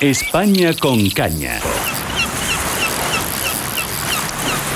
España 0.00 0.70
con 0.74 1.10
caña. 1.10 1.58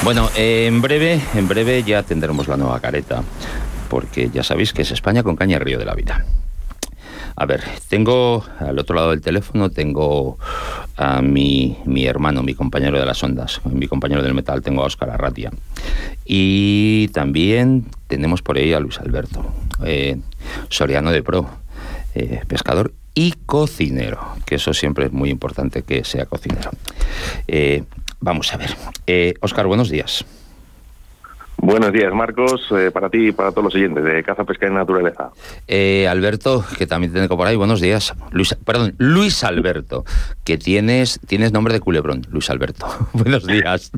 Bueno, 0.02 0.28
en 0.34 0.82
breve, 0.82 1.20
en 1.36 1.46
breve 1.46 1.84
ya 1.84 2.02
tendremos 2.02 2.48
la 2.48 2.56
nueva 2.56 2.80
careta, 2.80 3.22
porque 3.88 4.30
ya 4.34 4.42
sabéis 4.42 4.72
que 4.72 4.82
es 4.82 4.90
España 4.90 5.22
con 5.22 5.36
caña 5.36 5.60
Río 5.60 5.78
de 5.78 5.84
la 5.84 5.94
Vida. 5.94 6.24
A 7.36 7.46
ver, 7.46 7.62
tengo 7.88 8.44
al 8.58 8.76
otro 8.80 8.96
lado 8.96 9.10
del 9.10 9.20
teléfono, 9.20 9.70
tengo 9.70 10.38
a 10.96 11.22
mi, 11.22 11.78
mi 11.84 12.04
hermano, 12.04 12.42
mi 12.42 12.54
compañero 12.54 12.98
de 12.98 13.06
las 13.06 13.22
ondas, 13.22 13.60
mi 13.64 13.86
compañero 13.86 14.24
del 14.24 14.34
metal, 14.34 14.60
tengo 14.60 14.82
a 14.82 14.86
Óscar 14.86 15.10
Arratia. 15.10 15.52
Y 16.24 17.08
también 17.08 17.86
tenemos 18.08 18.42
por 18.42 18.56
ahí 18.58 18.72
a 18.72 18.80
Luis 18.80 18.98
Alberto, 18.98 19.44
eh, 19.84 20.18
Soriano 20.68 21.12
de 21.12 21.22
Pro, 21.22 21.48
eh, 22.16 22.40
pescador 22.48 22.92
y 23.14 23.34
cocinero, 23.46 24.20
que 24.46 24.56
eso 24.56 24.72
siempre 24.74 25.06
es 25.06 25.12
muy 25.12 25.30
importante 25.30 25.82
que 25.82 26.04
sea 26.04 26.26
cocinero. 26.26 26.70
Eh, 27.48 27.84
vamos 28.20 28.52
a 28.52 28.56
ver. 28.56 28.76
Óscar, 29.40 29.66
buenos 29.66 29.90
días. 29.90 30.24
Buenos 31.62 31.92
días, 31.92 32.12
Marcos, 32.12 32.66
eh, 32.72 32.90
para 32.90 33.08
ti 33.08 33.28
y 33.28 33.32
para 33.32 33.52
todos 33.52 33.66
los 33.66 33.74
oyentes 33.76 34.02
de 34.02 34.24
Caza, 34.24 34.42
Pesca 34.42 34.66
y 34.66 34.70
Naturaleza. 34.72 35.30
Eh, 35.68 36.08
Alberto, 36.08 36.64
que 36.76 36.88
también 36.88 37.12
tengo 37.12 37.36
por 37.36 37.46
ahí, 37.46 37.54
buenos 37.54 37.80
días. 37.80 38.14
Luis, 38.32 38.52
perdón, 38.64 38.96
Luis 38.98 39.44
Alberto, 39.44 40.04
que 40.42 40.58
tienes, 40.58 41.20
tienes 41.24 41.52
nombre 41.52 41.72
de 41.72 41.78
culebrón, 41.78 42.26
Luis 42.32 42.50
Alberto. 42.50 42.88
buenos 43.12 43.46
días. 43.46 43.92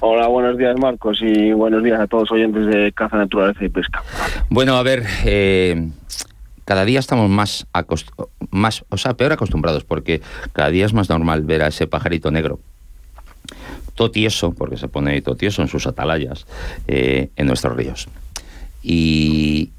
Hola, 0.00 0.26
buenos 0.26 0.58
días, 0.58 0.78
Marcos, 0.78 1.20
y 1.22 1.52
buenos 1.52 1.82
días 1.82 1.98
a 1.98 2.06
todos 2.06 2.24
los 2.24 2.32
oyentes 2.32 2.66
de 2.66 2.92
Caza, 2.92 3.16
Naturaleza 3.16 3.64
y 3.64 3.70
Pesca. 3.70 4.02
Bueno, 4.50 4.76
a 4.76 4.82
ver, 4.82 5.04
eh, 5.24 5.88
cada 6.70 6.84
día 6.84 7.00
estamos 7.00 7.28
más, 7.28 7.66
más, 8.52 8.84
o 8.90 8.96
sea, 8.96 9.14
peor 9.14 9.32
acostumbrados, 9.32 9.82
porque 9.82 10.22
cada 10.52 10.70
día 10.70 10.86
es 10.86 10.92
más 10.92 11.08
normal 11.08 11.42
ver 11.42 11.64
a 11.64 11.66
ese 11.66 11.88
pajarito 11.88 12.30
negro 12.30 12.60
totieso, 13.96 14.52
porque 14.52 14.76
se 14.76 14.86
pone 14.86 15.20
totieso 15.20 15.62
en 15.62 15.66
sus 15.66 15.88
atalayas, 15.88 16.46
eh, 16.86 17.30
en 17.34 17.48
nuestros 17.48 17.76
ríos. 17.76 18.06
Y 18.84 19.70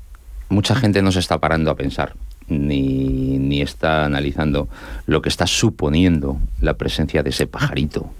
mucha 0.49 0.75
gente 0.75 1.01
no 1.01 1.13
se 1.13 1.19
está 1.19 1.39
parando 1.39 1.71
a 1.71 1.77
pensar, 1.77 2.13
ni, 2.49 3.37
ni, 3.37 3.61
está 3.61 4.03
analizando 4.03 4.67
lo 5.05 5.21
que 5.21 5.29
está 5.29 5.47
suponiendo 5.47 6.39
la 6.59 6.73
presencia 6.73 7.23
de 7.23 7.29
ese 7.29 7.47
pajarito, 7.47 8.11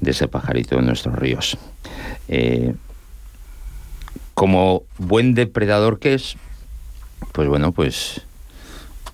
de 0.00 0.12
ese 0.12 0.28
pajarito 0.28 0.78
en 0.78 0.86
nuestros 0.86 1.14
ríos. 1.14 1.58
Eh, 2.28 2.74
como 4.32 4.84
buen 4.96 5.34
depredador 5.34 5.98
que 5.98 6.14
es, 6.14 6.38
pues 7.32 7.48
bueno, 7.48 7.72
pues 7.72 8.26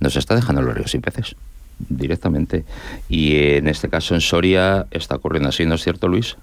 nos 0.01 0.17
está 0.17 0.35
dejando 0.35 0.63
los 0.63 0.75
ríos 0.75 0.91
sin 0.91 1.01
peces 1.01 1.37
directamente. 1.79 2.65
Y 3.09 3.57
en 3.57 3.69
este 3.69 3.89
caso 3.89 4.15
en 4.15 4.21
Soria 4.21 4.87
está 4.91 5.17
ocurriendo 5.17 5.49
así, 5.49 5.67
¿no 5.67 5.75
es 5.75 5.83
cierto, 5.83 6.09
Luis? 6.09 6.37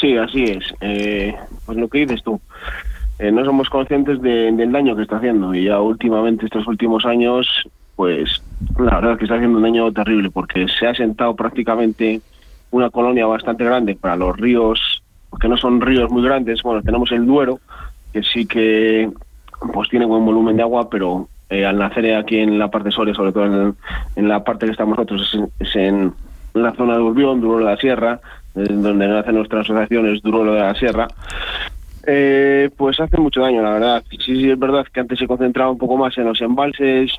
Sí, 0.00 0.16
así 0.16 0.44
es. 0.44 0.64
Eh, 0.80 1.34
pues 1.66 1.78
lo 1.78 1.88
que 1.88 1.98
dices 2.00 2.22
tú. 2.22 2.40
Eh, 3.18 3.32
no 3.32 3.44
somos 3.44 3.68
conscientes 3.68 4.22
del 4.22 4.72
daño 4.72 4.94
que 4.94 5.02
está 5.02 5.16
haciendo 5.16 5.52
y 5.52 5.64
ya 5.64 5.80
últimamente 5.80 6.46
estos 6.46 6.66
últimos 6.68 7.04
años 7.04 7.48
pues 7.96 8.40
la 8.78 8.94
verdad 8.94 9.12
es 9.12 9.18
que 9.18 9.24
está 9.24 9.34
haciendo 9.34 9.58
un 9.58 9.64
daño 9.64 9.92
terrible 9.92 10.30
porque 10.30 10.68
se 10.68 10.86
ha 10.86 10.94
sentado 10.94 11.34
prácticamente 11.34 12.20
una 12.70 12.90
colonia 12.90 13.26
bastante 13.26 13.64
grande 13.64 13.96
para 13.96 14.14
los 14.14 14.36
ríos 14.36 15.02
porque 15.30 15.48
no 15.48 15.56
son 15.56 15.80
ríos 15.80 16.12
muy 16.12 16.22
grandes 16.22 16.62
bueno 16.62 16.80
tenemos 16.80 17.10
el 17.10 17.26
Duero 17.26 17.58
que 18.12 18.22
sí 18.22 18.46
que 18.46 19.10
pues 19.72 19.88
tiene 19.88 20.06
buen 20.06 20.24
volumen 20.24 20.56
de 20.56 20.62
agua 20.62 20.88
pero 20.88 21.28
eh, 21.50 21.64
al 21.64 21.78
nacer 21.78 22.14
aquí 22.14 22.38
en 22.38 22.58
la 22.58 22.68
parte 22.68 22.90
Soria, 22.90 23.14
sobre 23.14 23.32
todo 23.32 23.74
en, 24.16 24.28
la 24.28 24.44
parte 24.44 24.66
que 24.66 24.72
estamos 24.72 24.98
nosotros, 24.98 25.38
es, 25.58 25.76
en 25.76 26.12
la 26.52 26.72
zona 26.74 26.94
de 26.94 27.00
Urbión, 27.00 27.40
Duro 27.40 27.58
de 27.58 27.64
la 27.64 27.76
Sierra, 27.76 28.20
donde 28.54 29.08
nace 29.08 29.32
nuestra 29.32 29.60
asociación, 29.60 30.14
es 30.14 30.22
Duro 30.22 30.44
de 30.52 30.60
la 30.60 30.74
Sierra. 30.74 31.08
Eh, 32.06 32.70
pues 32.76 33.00
hace 33.00 33.18
mucho 33.18 33.40
daño, 33.40 33.62
la 33.62 33.72
verdad. 33.72 34.04
Sí, 34.10 34.18
sí, 34.18 34.50
es 34.50 34.58
verdad 34.58 34.86
que 34.92 35.00
antes 35.00 35.18
se 35.18 35.26
concentraba 35.26 35.70
un 35.70 35.78
poco 35.78 35.96
más 35.96 36.16
en 36.18 36.24
los 36.24 36.40
embalses 36.40 37.12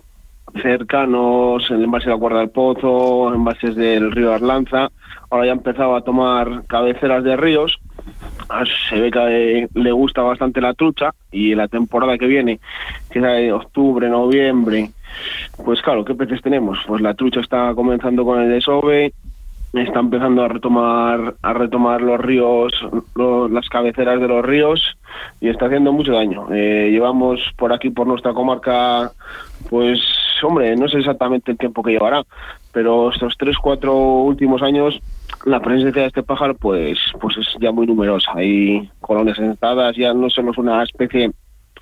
cercanos, 0.61 1.69
en 1.69 1.77
el 1.77 1.83
embalse 1.85 2.05
de 2.05 2.11
la 2.11 2.17
Guarda 2.17 2.39
del 2.39 2.49
Pozo, 2.49 3.33
embalses 3.33 3.75
del 3.75 4.11
río 4.11 4.33
Arlanza. 4.33 4.89
Ahora 5.29 5.45
ya 5.45 5.51
ha 5.51 5.55
empezado 5.55 5.95
a 5.95 6.03
tomar 6.03 6.63
cabeceras 6.67 7.23
de 7.23 7.35
ríos 7.35 7.79
se 8.89 8.99
ve 8.99 9.11
que 9.11 9.67
le 9.73 9.91
gusta 9.91 10.21
bastante 10.21 10.61
la 10.61 10.73
trucha 10.73 11.11
y 11.31 11.55
la 11.55 11.67
temporada 11.67 12.17
que 12.17 12.27
viene, 12.27 12.59
que 13.09 13.19
es 13.19 13.25
de 13.25 13.53
octubre, 13.53 14.09
noviembre, 14.09 14.91
pues 15.63 15.81
claro, 15.81 16.05
¿qué 16.05 16.15
peces 16.15 16.41
tenemos? 16.41 16.79
Pues 16.87 17.01
la 17.01 17.13
trucha 17.13 17.41
está 17.41 17.73
comenzando 17.75 18.25
con 18.25 18.41
el 18.41 18.49
desove, 18.49 19.13
está 19.73 19.99
empezando 19.99 20.43
a 20.43 20.47
retomar 20.47 21.35
a 21.41 21.53
retomar 21.53 22.01
los 22.01 22.19
ríos, 22.19 22.73
las 23.15 23.69
cabeceras 23.69 24.19
de 24.19 24.27
los 24.27 24.43
ríos 24.43 24.97
y 25.39 25.49
está 25.49 25.67
haciendo 25.67 25.91
mucho 25.91 26.13
daño. 26.13 26.47
Eh, 26.51 26.89
llevamos 26.91 27.39
por 27.55 27.71
aquí, 27.73 27.89
por 27.89 28.07
nuestra 28.07 28.33
comarca, 28.33 29.11
pues 29.69 29.99
hombre, 30.41 30.75
no 30.75 30.87
sé 30.87 30.99
exactamente 30.99 31.51
el 31.51 31.57
tiempo 31.57 31.83
que 31.83 31.91
llevará, 31.91 32.23
pero 32.71 33.11
estos 33.11 33.35
tres, 33.37 33.57
cuatro 33.57 33.95
últimos 33.95 34.61
años 34.61 34.99
la 35.45 35.59
presencia 35.59 36.01
de 36.01 36.07
este 36.07 36.23
pájaro 36.23 36.55
pues 36.55 36.97
pues 37.19 37.37
es 37.37 37.47
ya 37.59 37.71
muy 37.71 37.87
numerosa. 37.87 38.31
Hay 38.35 38.89
colonias 39.01 39.37
sentadas, 39.37 39.95
ya 39.95 40.13
no 40.13 40.29
solo 40.29 40.51
es 40.51 40.57
una 40.57 40.83
especie 40.83 41.31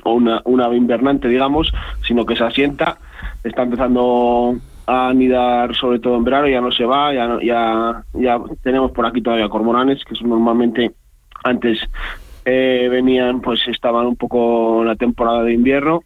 o 0.04 0.14
una, 0.14 0.42
una 0.46 0.74
invernante, 0.76 1.28
digamos, 1.28 1.72
sino 2.06 2.26
que 2.26 2.36
se 2.36 2.44
asienta, 2.44 2.98
está 3.44 3.64
empezando 3.64 4.56
a 4.86 5.10
anidar 5.10 5.76
sobre 5.76 6.00
todo 6.00 6.16
en 6.16 6.24
verano, 6.24 6.48
ya 6.48 6.62
no 6.62 6.72
se 6.72 6.86
va, 6.86 7.14
ya 7.14 7.38
ya 7.44 8.04
ya 8.14 8.40
tenemos 8.64 8.92
por 8.92 9.06
aquí 9.06 9.22
todavía 9.22 9.50
cormoranes, 9.50 10.04
que 10.06 10.16
son 10.16 10.30
normalmente 10.30 10.92
antes 11.44 11.80
eh, 12.46 12.88
venían, 12.90 13.42
pues 13.42 13.60
estaban 13.68 14.06
un 14.06 14.16
poco 14.16 14.82
en 14.82 14.88
la 14.88 14.96
temporada 14.96 15.44
de 15.44 15.54
invierno, 15.54 16.04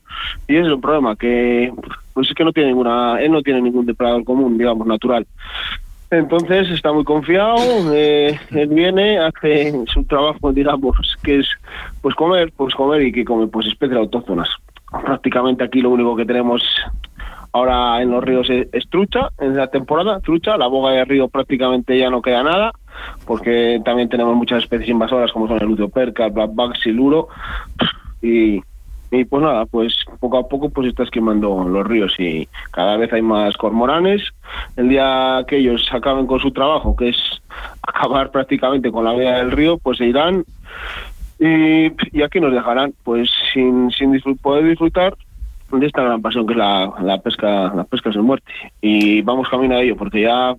y 0.47 0.55
ese 0.55 0.67
es 0.67 0.73
un 0.73 0.81
problema, 0.81 1.15
que 1.15 1.71
pues 2.13 2.29
es 2.29 2.33
que 2.33 2.43
no 2.43 2.51
tiene 2.51 2.69
ninguna, 2.69 3.21
él 3.21 3.31
no 3.31 3.43
tiene 3.43 3.61
ningún 3.61 3.85
depredador 3.85 4.23
común, 4.23 4.57
digamos, 4.57 4.87
natural. 4.87 5.27
Entonces 6.11 6.69
está 6.69 6.91
muy 6.91 7.05
confiado, 7.05 7.55
eh, 7.93 8.37
él 8.49 8.67
viene, 8.67 9.17
hace 9.17 9.73
su 9.87 10.03
trabajo, 10.03 10.51
digamos, 10.51 10.97
que 11.23 11.39
es 11.39 11.47
pues 12.01 12.15
comer, 12.15 12.51
pues 12.57 12.75
comer 12.75 13.01
y 13.03 13.13
que 13.13 13.23
come 13.23 13.47
pues 13.47 13.65
especies 13.67 13.97
autóctonas. 13.97 14.49
Prácticamente 15.05 15.63
aquí 15.63 15.79
lo 15.79 15.91
único 15.91 16.17
que 16.17 16.25
tenemos 16.25 16.61
ahora 17.53 18.01
en 18.01 18.11
los 18.11 18.21
ríos 18.25 18.49
es, 18.49 18.89
trucha, 18.89 19.29
en 19.39 19.55
la 19.55 19.67
temporada, 19.67 20.19
trucha, 20.19 20.57
la 20.57 20.67
boga 20.67 20.91
de 20.91 21.05
río 21.05 21.29
prácticamente 21.29 21.97
ya 21.97 22.09
no 22.09 22.21
queda 22.21 22.43
nada, 22.43 22.73
porque 23.25 23.81
también 23.85 24.09
tenemos 24.09 24.35
muchas 24.35 24.63
especies 24.63 24.89
invasoras 24.89 25.31
como 25.31 25.47
son 25.47 25.61
el 25.61 25.67
luteoperca, 25.67 26.25
el 26.25 26.33
blackback, 26.33 26.75
siluro, 26.75 27.29
y 28.21 28.61
y 29.11 29.25
pues 29.25 29.43
nada, 29.43 29.65
pues 29.65 29.93
poco 30.21 30.37
a 30.37 30.47
poco 30.47 30.69
pues 30.69 30.87
estás 30.87 31.09
quemando 31.09 31.65
los 31.67 31.85
ríos 31.85 32.13
y 32.17 32.47
cada 32.71 32.95
vez 32.95 33.11
hay 33.11 33.21
más 33.21 33.55
cormoranes. 33.57 34.21
El 34.77 34.87
día 34.87 35.43
que 35.47 35.57
ellos 35.57 35.87
acaben 35.91 36.25
con 36.25 36.39
su 36.39 36.51
trabajo, 36.51 36.95
que 36.95 37.09
es 37.09 37.17
acabar 37.87 38.31
prácticamente 38.31 38.89
con 38.89 39.03
la 39.03 39.13
vida 39.13 39.37
del 39.37 39.51
río, 39.51 39.77
pues 39.77 39.97
se 39.97 40.05
irán 40.05 40.45
y, 41.39 41.87
aquí 42.23 42.39
nos 42.39 42.53
dejarán 42.53 42.93
pues 43.03 43.29
sin, 43.53 43.91
sin 43.91 44.21
poder 44.37 44.63
disfrutar 44.65 45.15
de 45.79 45.87
esta 45.87 46.03
gran 46.03 46.21
pasión 46.21 46.45
que 46.45 46.53
es 46.53 46.57
la, 46.57 46.91
la 47.01 47.17
pesca, 47.19 47.73
la 47.73 47.83
pesca 47.83 48.11
sin 48.11 48.21
muerte. 48.21 48.51
Y 48.81 49.21
vamos 49.21 49.49
camino 49.49 49.75
a 49.75 49.81
ello, 49.81 49.95
porque 49.95 50.21
ya 50.21 50.55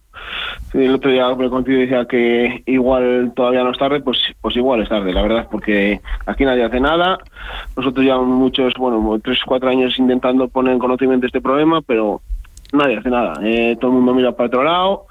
el 0.75 0.95
otro 0.95 1.11
día 1.11 1.35
me 1.35 1.51
contigo 1.51 1.81
decía 1.81 2.05
que 2.07 2.63
igual 2.67 3.33
todavía 3.35 3.63
no 3.63 3.71
es 3.71 3.79
tarde, 3.79 4.01
pues, 4.01 4.19
pues 4.41 4.57
igual 4.57 4.83
es 4.83 4.89
tarde, 4.89 5.13
la 5.13 5.23
verdad, 5.23 5.49
porque 5.51 6.01
aquí 6.27 6.45
nadie 6.45 6.65
hace 6.65 6.81
nada. 6.81 7.19
Nosotros 7.77 8.05
ya 8.05 8.17
muchos, 8.19 8.75
bueno, 8.79 9.21
tres, 9.23 9.39
cuatro 9.47 9.69
años 9.69 9.99
intentando 9.99 10.49
poner 10.49 10.73
en 10.73 10.79
conocimiento 10.79 11.27
este 11.27 11.41
problema, 11.41 11.81
pero 11.83 12.21
nadie 12.73 12.97
hace 12.97 13.11
nada. 13.11 13.35
Eh, 13.43 13.77
todo 13.81 13.91
el 13.91 13.97
mundo 13.99 14.15
mira 14.15 14.33
para 14.33 14.47
otro 14.49 14.65
lado. 14.65 15.07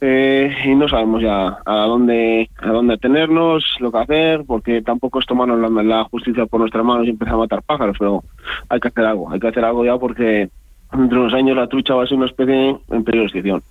Eh, 0.00 0.54
y 0.64 0.74
no 0.76 0.88
sabemos 0.88 1.22
ya 1.22 1.58
a 1.64 1.74
dónde 1.86 2.48
a 2.58 2.68
dónde 2.68 2.98
tenernos, 2.98 3.64
lo 3.80 3.90
que 3.90 3.98
hacer, 3.98 4.44
porque 4.46 4.80
tampoco 4.82 5.18
es 5.18 5.26
tomarnos 5.26 5.58
la, 5.84 6.04
justicia 6.04 6.46
por 6.46 6.60
nuestras 6.60 6.84
manos 6.84 7.06
y 7.06 7.10
empezar 7.10 7.34
a 7.34 7.38
matar 7.38 7.62
pájaros, 7.62 7.96
pero 7.98 8.22
hay 8.68 8.78
que 8.78 8.88
hacer 8.88 9.04
algo, 9.04 9.30
hay 9.30 9.40
que 9.40 9.48
hacer 9.48 9.64
algo 9.64 9.84
ya 9.84 9.98
porque 9.98 10.48
entre 10.92 11.18
unos 11.18 11.34
años 11.34 11.56
la 11.56 11.66
trucha 11.66 11.94
va 11.94 12.04
a 12.04 12.06
ser 12.06 12.16
una 12.16 12.26
especie 12.26 12.76
en 12.90 13.04
peligro 13.04 13.22
de 13.22 13.24
extinción. 13.24 13.62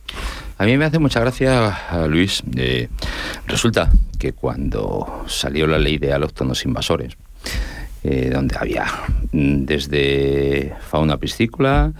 A 0.57 0.65
mí 0.65 0.77
me 0.77 0.85
hace 0.85 0.99
mucha 0.99 1.19
gracia, 1.19 1.77
Luis, 2.09 2.43
eh, 2.57 2.89
resulta 3.47 3.89
que 4.19 4.33
cuando 4.33 5.23
salió 5.27 5.65
la 5.67 5.77
ley 5.77 5.97
de 5.97 6.13
alóctonos 6.13 6.65
invasores, 6.65 7.15
eh, 8.03 8.29
donde 8.31 8.55
había 8.57 8.85
mm, 9.31 9.65
desde 9.65 10.73
fauna 10.79 11.17
piscícola, 11.17 11.91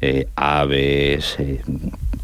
eh, 0.00 0.28
aves, 0.36 1.34
eh, 1.40 1.60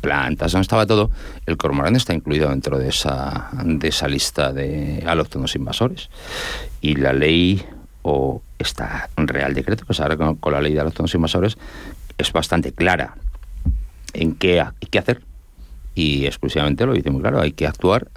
plantas, 0.02 0.52
donde 0.52 0.62
estaba 0.62 0.84
todo. 0.84 1.10
El 1.46 1.56
cormorán 1.56 1.96
está 1.96 2.12
incluido 2.12 2.50
dentro 2.50 2.78
de 2.78 2.90
esa, 2.90 3.50
de 3.64 3.88
esa 3.88 4.08
lista 4.08 4.52
de 4.52 5.02
alóctonos 5.06 5.54
invasores. 5.54 6.10
Y 6.82 6.96
la 6.96 7.14
ley, 7.14 7.64
o 8.02 8.42
esta 8.58 9.08
Real 9.16 9.54
Decreto, 9.54 9.86
pues 9.86 10.00
ahora 10.00 10.18
con, 10.18 10.52
la 10.52 10.60
ley 10.60 10.74
de 10.74 10.80
alóctonos 10.80 11.14
invasores, 11.14 11.56
es 12.18 12.32
bastante 12.32 12.72
clara. 12.72 13.14
en 14.12 14.34
qué 14.34 14.60
hay 14.60 14.88
que 14.90 14.98
hacer. 14.98 15.22
Y 15.94 16.26
exclusivamente 16.26 16.84
lo 16.84 16.92
dice 16.92 17.10
muy 17.10 17.22
claro, 17.22 17.40
hay 17.40 17.52
que 17.52 17.66
actuar 17.66 18.08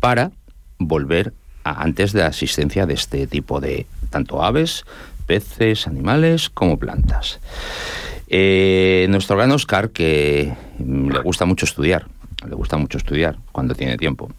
para 0.00 0.32
volver 0.78 1.32
a 1.64 1.82
antes 1.82 2.12
de 2.12 2.20
la 2.20 2.28
existencia 2.28 2.84
de 2.84 2.94
este 2.94 3.26
tipo 3.26 3.60
de 3.60 3.86
tanto 4.10 4.42
aves, 4.42 4.84
peces, 5.26 5.86
animales 5.86 6.50
como 6.50 6.78
plantas. 6.78 7.38
Eh, 8.30 9.06
nuestro 9.08 9.36
gran 9.36 9.50
Oscar, 9.52 9.90
que 9.90 10.52
mm, 10.78 11.10
le 11.10 11.20
gusta 11.20 11.46
mucho 11.46 11.64
estudiar, 11.64 12.06
le 12.46 12.54
gusta 12.54 12.76
mucho 12.76 12.98
estudiar 12.98 13.38
cuando 13.52 13.74
tiene 13.74 13.96
tiempo, 13.96 14.30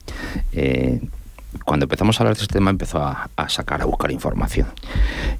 eh, 0.51 1.01
cuando 1.65 1.85
empezamos 1.85 2.19
a 2.19 2.23
hablar 2.23 2.37
de 2.37 2.43
este 2.43 2.53
tema 2.53 2.69
empezó 2.69 2.99
a, 3.01 3.29
sacar, 3.47 3.81
a 3.81 3.85
buscar 3.85 4.11
información. 4.11 4.67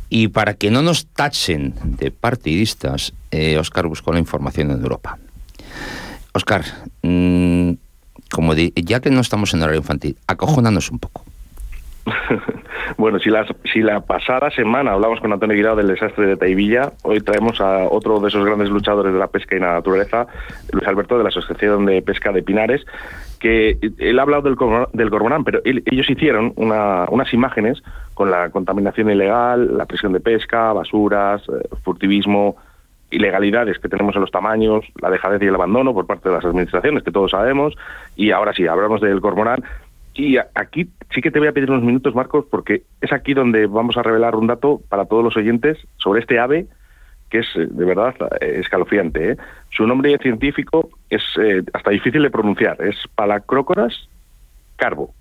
Y 0.09 0.29
para 0.29 0.55
que 0.55 0.71
no 0.71 0.81
nos 0.81 1.05
tachen 1.05 1.75
de 1.83 2.09
partidistas, 2.09 3.13
eh, 3.29 3.57
Oscar 3.59 3.85
buscó 3.85 4.11
la 4.11 4.19
información 4.19 4.71
en 4.71 4.81
Europa. 4.81 5.19
Oscar, 6.33 6.65
mm, 7.03 7.73
como 8.31 8.55
ya 8.55 8.99
que 8.99 9.11
no 9.11 9.21
estamos 9.21 9.53
en 9.53 9.61
horario 9.61 9.81
infantil, 9.81 10.17
acojónanos 10.25 10.89
un 10.89 10.97
poco. 10.97 11.23
Bueno, 12.97 13.19
si 13.19 13.29
la, 13.29 13.45
si 13.71 13.81
la 13.81 14.01
pasada 14.01 14.49
semana 14.51 14.91
hablamos 14.91 15.19
con 15.19 15.31
Antonio 15.31 15.55
Guirao 15.55 15.75
del 15.75 15.87
desastre 15.87 16.25
de 16.27 16.37
Taivilla, 16.37 16.93
hoy 17.03 17.21
traemos 17.21 17.61
a 17.61 17.87
otro 17.89 18.19
de 18.19 18.29
esos 18.29 18.45
grandes 18.45 18.69
luchadores 18.69 19.13
de 19.13 19.19
la 19.19 19.27
pesca 19.27 19.55
y 19.55 19.59
la 19.59 19.73
naturaleza, 19.73 20.27
Luis 20.71 20.87
Alberto 20.87 21.17
de 21.17 21.23
la 21.23 21.29
Asociación 21.29 21.85
de 21.85 22.01
Pesca 22.01 22.31
de 22.31 22.43
Pinares, 22.43 22.85
que 23.39 23.77
él 23.97 24.19
ha 24.19 24.21
hablado 24.21 24.43
del, 24.43 24.55
del 24.93 25.09
cormorán, 25.09 25.43
pero 25.43 25.61
ellos 25.63 26.09
hicieron 26.09 26.53
unas 26.55 27.33
imágenes 27.33 27.81
con 28.13 28.31
la 28.31 28.49
contaminación 28.49 29.09
ilegal, 29.09 29.77
la 29.77 29.85
presión 29.85 30.11
de 30.11 30.19
pesca, 30.19 30.73
basuras, 30.73 31.41
eh, 31.43 31.67
furtivismo, 31.83 32.57
ilegalidades 33.11 33.79
que 33.79 33.89
tenemos 33.89 34.15
en 34.15 34.21
los 34.21 34.31
tamaños, 34.31 34.85
la 35.01 35.09
dejadez 35.09 35.41
y 35.41 35.45
el 35.45 35.55
abandono 35.55 35.93
por 35.93 36.05
parte 36.05 36.29
de 36.29 36.35
las 36.35 36.45
administraciones, 36.45 37.03
que 37.03 37.11
todos 37.11 37.31
sabemos, 37.31 37.75
y 38.15 38.31
ahora 38.31 38.53
sí, 38.53 38.67
hablamos 38.67 39.01
del 39.01 39.21
cormorán. 39.21 39.63
Y 40.19 40.35
aquí 40.53 40.89
sí 41.11 41.21
que 41.21 41.31
te 41.31 41.39
voy 41.39 41.47
a 41.47 41.53
pedir 41.53 41.71
unos 41.71 41.81
minutos, 41.81 42.13
Marcos, 42.13 42.43
porque 42.51 42.83
es 42.99 43.13
aquí 43.13 43.33
donde 43.33 43.67
vamos 43.67 43.95
a 43.95 44.03
revelar 44.03 44.35
un 44.35 44.47
dato 44.47 44.81
para 44.89 45.05
todos 45.05 45.23
los 45.23 45.37
oyentes 45.37 45.77
sobre 45.95 46.19
este 46.19 46.37
ave 46.37 46.67
que 47.29 47.37
es 47.39 47.47
eh, 47.55 47.67
de 47.69 47.85
verdad 47.85 48.13
eh, 48.41 48.57
escalofriante. 48.59 49.31
¿eh? 49.31 49.37
Su 49.69 49.87
nombre 49.87 50.17
científico 50.17 50.89
es 51.09 51.23
hasta 51.71 51.91
difícil 51.91 52.21
de 52.21 52.31
pronunciar, 52.31 52.81
es 52.81 52.97
Palacrócoras 53.15 54.09
carbo. 54.75 55.13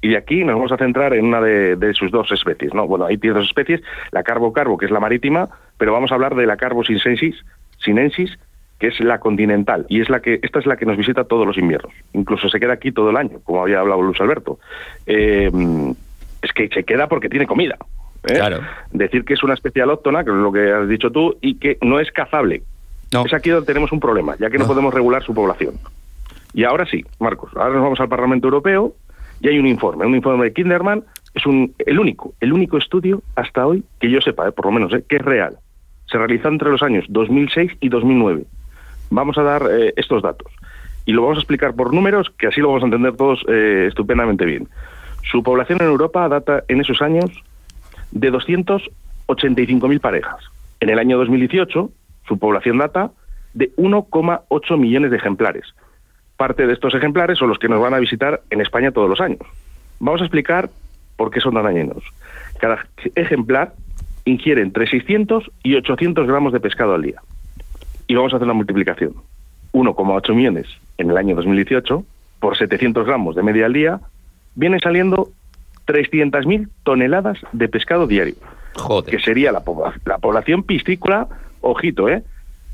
Y 0.00 0.10
de 0.10 0.18
aquí 0.18 0.44
nos 0.44 0.54
vamos 0.54 0.70
a 0.70 0.76
centrar 0.76 1.14
en 1.14 1.24
una 1.24 1.40
de, 1.40 1.92
sus 1.94 2.12
dos 2.12 2.30
especies. 2.30 2.72
¿no? 2.74 2.86
Bueno, 2.86 3.08
tiene 3.08 3.36
dos 3.36 3.46
especies, 3.46 3.80
la 4.12 4.22
carbo-carbo, 4.22 4.78
que 4.78 4.86
es 4.86 4.92
la 4.92 5.00
marítima, 5.00 5.48
pero 5.78 5.92
vamos 5.92 6.12
a 6.12 6.14
hablar 6.14 6.36
de 6.36 6.46
la 6.46 6.58
carbo 6.58 6.84
sinensis, 6.84 7.44
sinensis 7.78 8.38
que 8.84 8.88
es 8.88 9.00
la 9.00 9.18
continental, 9.18 9.86
y 9.88 10.02
es 10.02 10.10
la 10.10 10.20
que 10.20 10.40
esta 10.42 10.58
es 10.58 10.66
la 10.66 10.76
que 10.76 10.84
nos 10.84 10.98
visita 10.98 11.24
todos 11.24 11.46
los 11.46 11.56
inviernos. 11.56 11.90
Incluso 12.12 12.50
se 12.50 12.60
queda 12.60 12.74
aquí 12.74 12.92
todo 12.92 13.08
el 13.08 13.16
año, 13.16 13.38
como 13.42 13.62
había 13.62 13.80
hablado 13.80 14.02
Luis 14.02 14.20
Alberto. 14.20 14.58
es 15.06 16.52
que 16.54 16.68
se 16.68 16.84
queda 16.84 17.06
porque 17.08 17.30
tiene 17.30 17.46
comida. 17.46 17.76
¿eh? 18.24 18.34
Claro. 18.34 18.60
Decir 18.92 19.24
que 19.24 19.32
es 19.32 19.42
una 19.42 19.54
especie 19.54 19.80
alóctona, 19.80 20.22
que 20.22 20.30
es 20.30 20.36
lo 20.36 20.52
que 20.52 20.70
has 20.70 20.86
dicho 20.86 21.10
tú, 21.10 21.38
y 21.40 21.54
que 21.54 21.78
no 21.80 21.98
es 21.98 22.12
cazable. 22.12 22.62
No. 23.10 23.24
Es 23.24 23.32
aquí 23.32 23.48
donde 23.48 23.66
tenemos 23.66 23.90
un 23.90 24.00
problema, 24.00 24.36
ya 24.38 24.50
que 24.50 24.58
no. 24.58 24.66
podemos 24.66 24.92
regular 24.92 25.22
su 25.22 25.32
población. 25.32 25.76
Y 26.52 26.64
ahora 26.64 26.84
sí, 26.84 27.06
Marcos, 27.18 27.52
ahora 27.54 27.72
nos 27.72 27.84
vamos 27.84 28.00
al 28.00 28.10
Parlamento 28.10 28.48
Europeo 28.48 28.92
y 29.40 29.48
hay 29.48 29.58
un 29.58 29.66
informe, 29.66 30.04
un 30.04 30.14
informe 30.14 30.44
de 30.44 30.52
Kinderman, 30.52 31.04
es 31.32 31.46
un, 31.46 31.74
el 31.78 31.98
único, 31.98 32.34
el 32.40 32.52
único 32.52 32.76
estudio 32.76 33.22
hasta 33.34 33.66
hoy 33.66 33.82
que 33.98 34.10
yo 34.10 34.20
sepa, 34.20 34.46
¿eh? 34.46 34.52
por 34.52 34.66
lo 34.66 34.72
menos, 34.72 34.92
¿eh? 34.92 35.02
que 35.08 35.16
es 35.16 35.22
real. 35.22 35.56
Se 36.06 36.18
realizó 36.18 36.48
entre 36.48 36.70
los 36.70 36.82
años 36.82 37.06
2006 37.08 37.72
y 37.80 37.88
2009. 37.88 38.44
Vamos 39.14 39.38
a 39.38 39.42
dar 39.42 39.62
estos 39.94 40.22
datos 40.22 40.52
y 41.06 41.12
lo 41.12 41.22
vamos 41.22 41.38
a 41.38 41.40
explicar 41.40 41.72
por 41.74 41.94
números, 41.94 42.32
que 42.36 42.48
así 42.48 42.60
lo 42.60 42.66
vamos 42.68 42.82
a 42.82 42.86
entender 42.86 43.14
todos 43.14 43.44
estupendamente 43.48 44.44
bien. 44.44 44.66
Su 45.22 45.44
población 45.44 45.80
en 45.80 45.86
Europa 45.86 46.28
data 46.28 46.64
en 46.66 46.80
esos 46.80 47.00
años 47.00 47.30
de 48.10 48.32
285.000 48.32 50.00
parejas. 50.00 50.36
En 50.80 50.90
el 50.90 50.98
año 50.98 51.16
2018, 51.18 51.90
su 52.26 52.38
población 52.40 52.78
data 52.78 53.12
de 53.52 53.72
1,8 53.76 54.78
millones 54.78 55.12
de 55.12 55.16
ejemplares. 55.16 55.74
Parte 56.36 56.66
de 56.66 56.72
estos 56.72 56.92
ejemplares 56.96 57.38
son 57.38 57.50
los 57.50 57.60
que 57.60 57.68
nos 57.68 57.80
van 57.80 57.94
a 57.94 58.00
visitar 58.00 58.42
en 58.50 58.60
España 58.60 58.90
todos 58.90 59.08
los 59.08 59.20
años. 59.20 59.46
Vamos 60.00 60.22
a 60.22 60.24
explicar 60.24 60.70
por 61.16 61.30
qué 61.30 61.38
son 61.40 61.54
tan 61.54 61.62
dañinos. 61.62 62.02
Cada 62.58 62.84
ejemplar 63.14 63.74
ingiere 64.24 64.62
entre 64.62 64.88
600 64.88 65.52
y 65.62 65.76
800 65.76 66.26
gramos 66.26 66.52
de 66.52 66.58
pescado 66.58 66.94
al 66.94 67.02
día. 67.02 67.20
Y 68.06 68.14
vamos 68.14 68.32
a 68.32 68.36
hacer 68.36 68.48
la 68.48 68.54
multiplicación. 68.54 69.14
1,8 69.72 70.34
millones 70.34 70.66
en 70.98 71.10
el 71.10 71.16
año 71.16 71.34
2018 71.34 72.04
por 72.44 72.58
700 72.58 73.06
gramos 73.06 73.34
de 73.34 73.42
media 73.42 73.64
al 73.64 73.72
día, 73.72 74.00
viene 74.54 74.78
saliendo 74.78 75.30
300.000 75.86 76.68
toneladas 76.82 77.38
de 77.52 77.68
pescado 77.68 78.06
diario. 78.06 78.34
Que 79.06 79.18
sería 79.18 79.50
la, 79.50 79.62
la 80.04 80.18
población 80.18 80.62
piscícola, 80.62 81.26
ojito, 81.62 82.08
¿eh? 82.08 82.22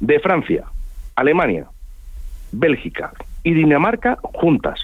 De 0.00 0.18
Francia, 0.18 0.64
Alemania, 1.14 1.66
Bélgica 2.50 3.12
y 3.44 3.54
Dinamarca 3.54 4.18
juntas. 4.22 4.80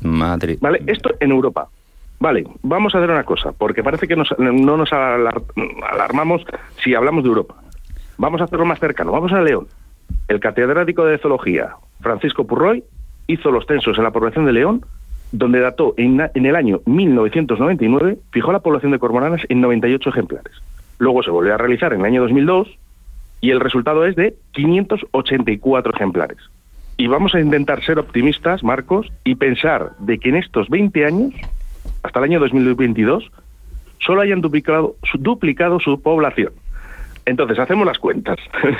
Madre. 0.00 0.58
¿Vale? 0.60 0.82
Esto 0.86 1.10
en 1.20 1.30
Europa. 1.30 1.68
Vale, 2.18 2.44
vamos 2.62 2.94
a 2.94 2.98
hacer 2.98 3.10
una 3.10 3.24
cosa, 3.24 3.52
porque 3.52 3.84
parece 3.84 4.08
que 4.08 4.16
no 4.16 4.76
nos 4.76 4.92
alarmamos 4.92 6.42
si 6.82 6.94
hablamos 6.94 7.22
de 7.22 7.28
Europa. 7.28 7.54
Vamos 8.20 8.42
a 8.42 8.44
hacerlo 8.44 8.66
más 8.66 8.78
cercano. 8.78 9.12
Vamos 9.12 9.32
a 9.32 9.40
León. 9.40 9.66
El 10.28 10.40
catedrático 10.40 11.06
de 11.06 11.16
zoología, 11.16 11.76
Francisco 12.02 12.46
Purroy, 12.46 12.84
hizo 13.26 13.50
los 13.50 13.64
censos 13.64 13.96
en 13.96 14.04
la 14.04 14.10
población 14.10 14.44
de 14.44 14.52
León 14.52 14.84
donde 15.32 15.60
dató 15.60 15.94
en, 15.96 16.20
el 16.34 16.54
año 16.56 16.80
1999, 16.84 18.18
fijó 18.30 18.52
la 18.52 18.58
población 18.58 18.92
de 18.92 18.98
cormoranes 18.98 19.46
en 19.48 19.62
98 19.62 20.10
ejemplares. 20.10 20.52
Luego 20.98 21.22
se 21.22 21.30
volvió 21.30 21.54
a 21.54 21.56
realizar 21.56 21.94
en 21.94 22.00
el 22.00 22.06
año 22.06 22.20
2002 22.22 22.68
y 23.40 23.52
el 23.52 23.60
resultado 23.60 24.04
es 24.04 24.16
de 24.16 24.34
584 24.52 25.94
ejemplares. 25.94 26.38
Y 26.98 27.06
vamos 27.06 27.34
a 27.34 27.40
intentar 27.40 27.82
ser 27.82 27.98
optimistas, 27.98 28.62
Marcos, 28.62 29.10
y 29.24 29.36
pensar 29.36 29.92
de 29.98 30.18
que 30.18 30.28
en 30.28 30.36
estos 30.36 30.68
20 30.68 31.06
años, 31.06 31.32
hasta 32.02 32.18
el 32.18 32.24
año 32.26 32.40
2022, 32.40 33.30
solo 34.00 34.20
hayan 34.20 34.42
duplicado, 34.42 34.96
duplicado 35.14 35.80
su 35.80 36.02
población. 36.02 36.52
Entonces, 37.30 37.58
hacemos 37.58 37.86
las 37.86 37.98
cuentas. 37.98 38.36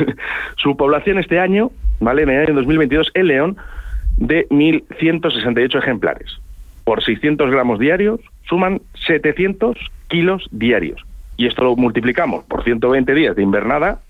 su 0.57 0.77
población 0.77 1.19
este 1.19 1.39
año, 1.39 1.71
¿vale? 2.01 2.23
En 2.23 2.31
el 2.31 2.47
año 2.47 2.55
2022, 2.55 3.11
en 3.15 3.27
León, 3.29 3.57
de 4.17 4.49
1.168 4.49 5.79
ejemplares. 5.79 6.41
Por 6.85 7.03
600 7.03 7.51
gramos 7.51 7.79
diarios 7.79 8.21
suman 8.49 8.81
700 9.07 9.77
kilos 10.09 10.49
diarios. 10.51 11.01
Y 11.37 11.47
esto 11.47 11.63
lo 11.63 11.77
multiplicamos 11.77 12.43
por 12.45 12.65
120 12.65 13.15
días 13.15 13.37
de 13.37 13.43
invernada, 13.43 14.01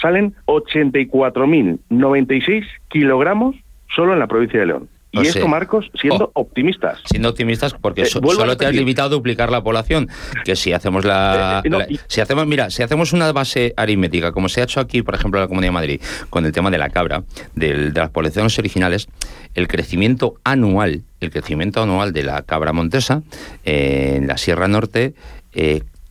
salen 0.00 0.34
84.096 0.46 2.64
kilogramos 2.88 3.56
solo 3.94 4.14
en 4.14 4.18
la 4.18 4.26
provincia 4.26 4.58
de 4.58 4.66
León. 4.66 4.88
Y 5.22 5.26
esto, 5.26 5.46
Marcos, 5.46 5.90
siendo 6.00 6.30
oh. 6.34 6.40
optimistas. 6.40 7.00
Siendo 7.04 7.28
optimistas, 7.28 7.74
porque 7.74 8.02
eh, 8.02 8.06
solo 8.06 8.56
te 8.56 8.66
has 8.66 8.74
limitado 8.74 9.06
a 9.06 9.10
duplicar 9.10 9.50
la 9.50 9.62
población. 9.62 10.08
Que 10.44 10.56
si 10.56 10.72
hacemos 10.72 11.04
la, 11.04 11.62
eh, 11.64 11.86
eh, 11.88 11.98
Si 12.08 12.20
hacemos, 12.20 12.46
mira, 12.46 12.70
si 12.70 12.82
hacemos 12.82 13.12
una 13.12 13.30
base 13.32 13.74
aritmética, 13.76 14.32
como 14.32 14.48
se 14.48 14.60
ha 14.60 14.64
hecho 14.64 14.80
aquí, 14.80 15.02
por 15.02 15.14
ejemplo, 15.14 15.38
en 15.38 15.42
la 15.42 15.48
Comunidad 15.48 15.68
de 15.68 15.74
Madrid, 15.74 16.00
con 16.30 16.44
el 16.44 16.52
tema 16.52 16.70
de 16.70 16.78
la 16.78 16.90
cabra, 16.90 17.22
de 17.54 17.92
las 17.92 18.10
poblaciones 18.10 18.58
originales, 18.58 19.08
el 19.54 19.68
crecimiento 19.68 20.34
anual, 20.44 21.02
el 21.20 21.30
crecimiento 21.30 21.82
anual 21.82 22.12
de 22.12 22.24
la 22.24 22.42
cabra 22.42 22.72
montesa 22.72 23.22
en 23.64 24.26
la 24.26 24.36
Sierra 24.36 24.68
Norte, 24.68 25.14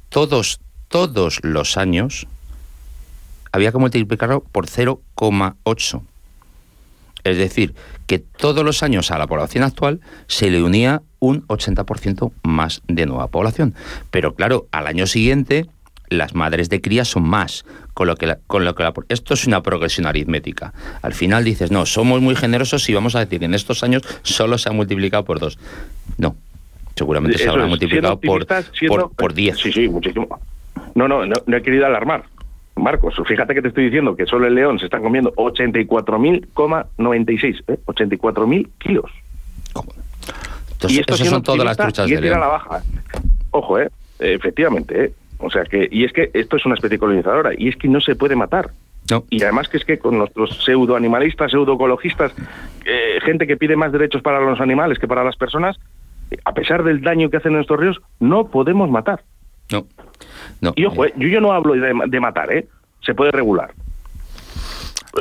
todos, 0.10 0.60
todos 0.88 1.40
los 1.44 1.78
años 1.78 2.28
había 3.52 3.72
que 3.72 3.78
multiplicarlo 3.78 4.42
por 4.42 4.68
0,8. 4.68 6.02
Es 7.24 7.38
decir, 7.38 7.74
que 8.08 8.20
todos 8.20 8.66
los 8.66 8.84
años 8.84 9.12
a 9.12 9.18
la 9.18 9.28
población 9.28 9.64
actual 9.64 10.02
se 10.28 10.50
le 10.50 10.62
unía 10.62 11.02
un 11.20 11.48
80% 11.48 12.32
más 12.44 12.82
de 12.88 13.06
nueva 13.06 13.28
población. 13.28 13.76
Pero 14.12 14.36
claro, 14.36 14.68
al 14.72 14.88
año 14.88 15.08
siguiente 15.08 15.68
las 16.10 16.36
madres 16.36 16.70
de 16.70 16.82
cría 16.82 17.06
son 17.06 17.24
más, 17.24 17.66
con 17.94 18.08
lo 18.08 18.16
que, 18.16 18.36
con 18.48 18.66
lo 18.66 18.76
que 18.76 18.88
esto 19.10 19.34
es 19.34 19.48
una 19.48 19.64
progresión 19.64 20.06
aritmética. 20.06 20.74
Al 21.02 21.14
final 21.14 21.44
dices, 21.44 21.72
no, 21.72 21.86
somos 21.86 22.22
muy 22.22 22.36
generosos 22.36 22.88
y 22.90 22.94
vamos 22.94 23.16
a 23.16 23.20
decir, 23.20 23.44
en 23.44 23.54
estos 23.54 23.84
años 23.84 24.04
solo 24.22 24.58
se 24.58 24.70
ha 24.70 24.72
multiplicado 24.72 25.26
por 25.26 25.40
dos. 25.40 25.58
No, 26.18 26.36
seguramente 26.96 27.38
se 27.38 27.50
habrá 27.50 27.66
multiplicado 27.66 28.20
por, 28.20 28.46
por, 29.16 29.34
10. 29.34 29.58
Sí, 29.58 29.72
sí, 29.72 29.88
muchísimo. 29.88 30.40
No, 30.96 31.08
no, 31.08 31.26
no, 31.26 31.36
no 31.46 31.58
he 31.58 31.62
querido 31.62 31.86
alarmar. 31.86 32.26
Marcos, 32.76 33.14
fíjate 33.26 33.54
que 33.54 33.62
te 33.62 33.68
estoy 33.68 33.84
diciendo 33.86 34.16
que 34.16 34.26
solo 34.26 34.48
el 34.48 34.56
león 34.56 34.80
se 34.80 34.86
está 34.86 35.00
comiendo 35.00 35.32
84.096, 35.34 37.64
¿eh? 37.68 37.78
84.000 37.86 38.68
kilos. 38.80 39.12
y 40.90 41.00
esto 41.00 41.16
son 41.18 41.44
todas 41.44 41.66
las 41.66 41.78
truchas 41.78 42.10
de 42.10 42.20
león. 42.20 42.40
la 42.40 42.48
baja. 42.48 42.82
Ojo, 43.52 43.78
¿eh? 43.80 43.92
Efectivamente, 44.20 45.06
¿eh? 45.06 45.14
O 45.38 45.52
sea 45.52 45.66
que, 45.66 45.88
y 45.92 46.06
es 46.06 46.14
que 46.14 46.32
esto 46.34 46.58
es 46.58 46.66
una 46.66 46.74
especie 46.76 46.98
colonizadora, 46.98 47.52
y 47.56 47.70
es 47.70 47.76
que 47.76 47.88
no 47.88 48.02
se 48.02 48.16
puede 48.16 48.36
matar. 48.36 48.72
Y 49.30 49.44
además 49.44 49.68
que 49.68 49.78
es 49.78 49.86
que 49.86 50.00
con 50.00 50.18
nuestros 50.18 50.64
pseudoanimalistas, 50.64 51.52
pseudoecologistas, 51.52 52.34
eh, 52.86 53.20
gente 53.22 53.46
que 53.46 53.58
pide 53.58 53.76
más 53.76 53.92
derechos 53.92 54.22
para 54.22 54.40
los 54.40 54.62
animales 54.62 54.98
que 54.98 55.08
para 55.08 55.24
las 55.24 55.36
personas, 55.36 55.78
a 56.46 56.54
pesar 56.54 56.84
del 56.84 57.02
daño 57.02 57.30
que 57.30 57.38
hacen 57.38 57.54
en 57.54 57.62
estos 57.62 57.80
ríos, 57.80 58.02
no 58.20 58.48
podemos 58.48 58.90
matar. 58.90 59.24
No. 59.72 59.86
no 60.62 60.74
y 60.76 60.86
ojo, 60.86 61.06
eh, 61.06 61.14
yo, 61.18 61.28
yo 61.28 61.42
no 61.42 61.52
hablo 61.52 61.74
de, 61.74 61.94
de 62.08 62.20
matar, 62.20 62.54
¿eh? 62.54 62.68
Se 63.02 63.14
puede 63.14 63.32
regular. 63.32 63.74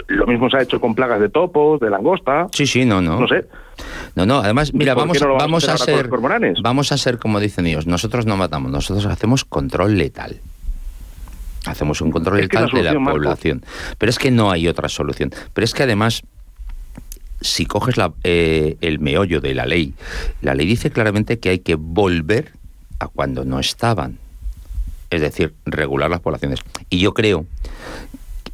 Lo 0.06 0.26
mismo 0.26 0.48
se 0.48 0.56
ha 0.56 0.62
hecho 0.62 0.80
con 0.80 0.94
plagas 0.94 1.20
de 1.20 1.28
topos, 1.28 1.78
de 1.80 1.90
langosta. 1.90 2.48
Sí, 2.52 2.66
sí, 2.66 2.84
no, 2.86 3.02
no. 3.02 3.20
No 3.20 3.28
sé. 3.28 3.46
No, 4.14 4.24
no, 4.24 4.38
además, 4.38 4.72
mira, 4.72 4.94
vamos, 4.94 5.20
no 5.20 5.34
vamos 5.34 5.68
a, 5.68 5.74
a 5.74 5.78
ser 5.78 6.08
vamos 6.62 6.92
a 6.92 6.96
ser 6.98 7.18
como 7.18 7.40
dicen 7.40 7.66
ellos, 7.66 7.86
nosotros 7.86 8.24
no 8.24 8.36
matamos, 8.36 8.70
nosotros 8.70 9.04
hacemos 9.06 9.44
control 9.44 9.98
letal. 9.98 10.40
Hacemos 11.66 12.00
un 12.00 12.10
control 12.10 12.38
es 12.38 12.42
letal 12.44 12.70
de 12.70 12.82
la 12.82 12.98
Marco. 12.98 13.18
población. 13.18 13.62
Pero 13.98 14.10
es 14.10 14.18
que 14.18 14.30
no 14.30 14.50
hay 14.50 14.66
otra 14.66 14.88
solución. 14.88 15.30
Pero 15.52 15.64
es 15.64 15.74
que 15.74 15.82
además 15.82 16.22
si 17.40 17.66
coges 17.66 17.96
la, 17.96 18.12
eh, 18.24 18.76
el 18.80 18.98
meollo 18.98 19.40
de 19.40 19.54
la 19.54 19.66
ley, 19.66 19.94
la 20.40 20.54
ley 20.54 20.66
dice 20.66 20.90
claramente 20.90 21.38
que 21.38 21.50
hay 21.50 21.58
que 21.58 21.74
volver 21.74 22.52
a 22.98 23.08
cuando 23.08 23.44
no 23.44 23.58
estaban. 23.60 24.18
Es 25.12 25.20
decir, 25.20 25.54
regular 25.66 26.10
las 26.10 26.20
poblaciones. 26.20 26.60
Y 26.88 26.98
yo 26.98 27.12
creo, 27.12 27.44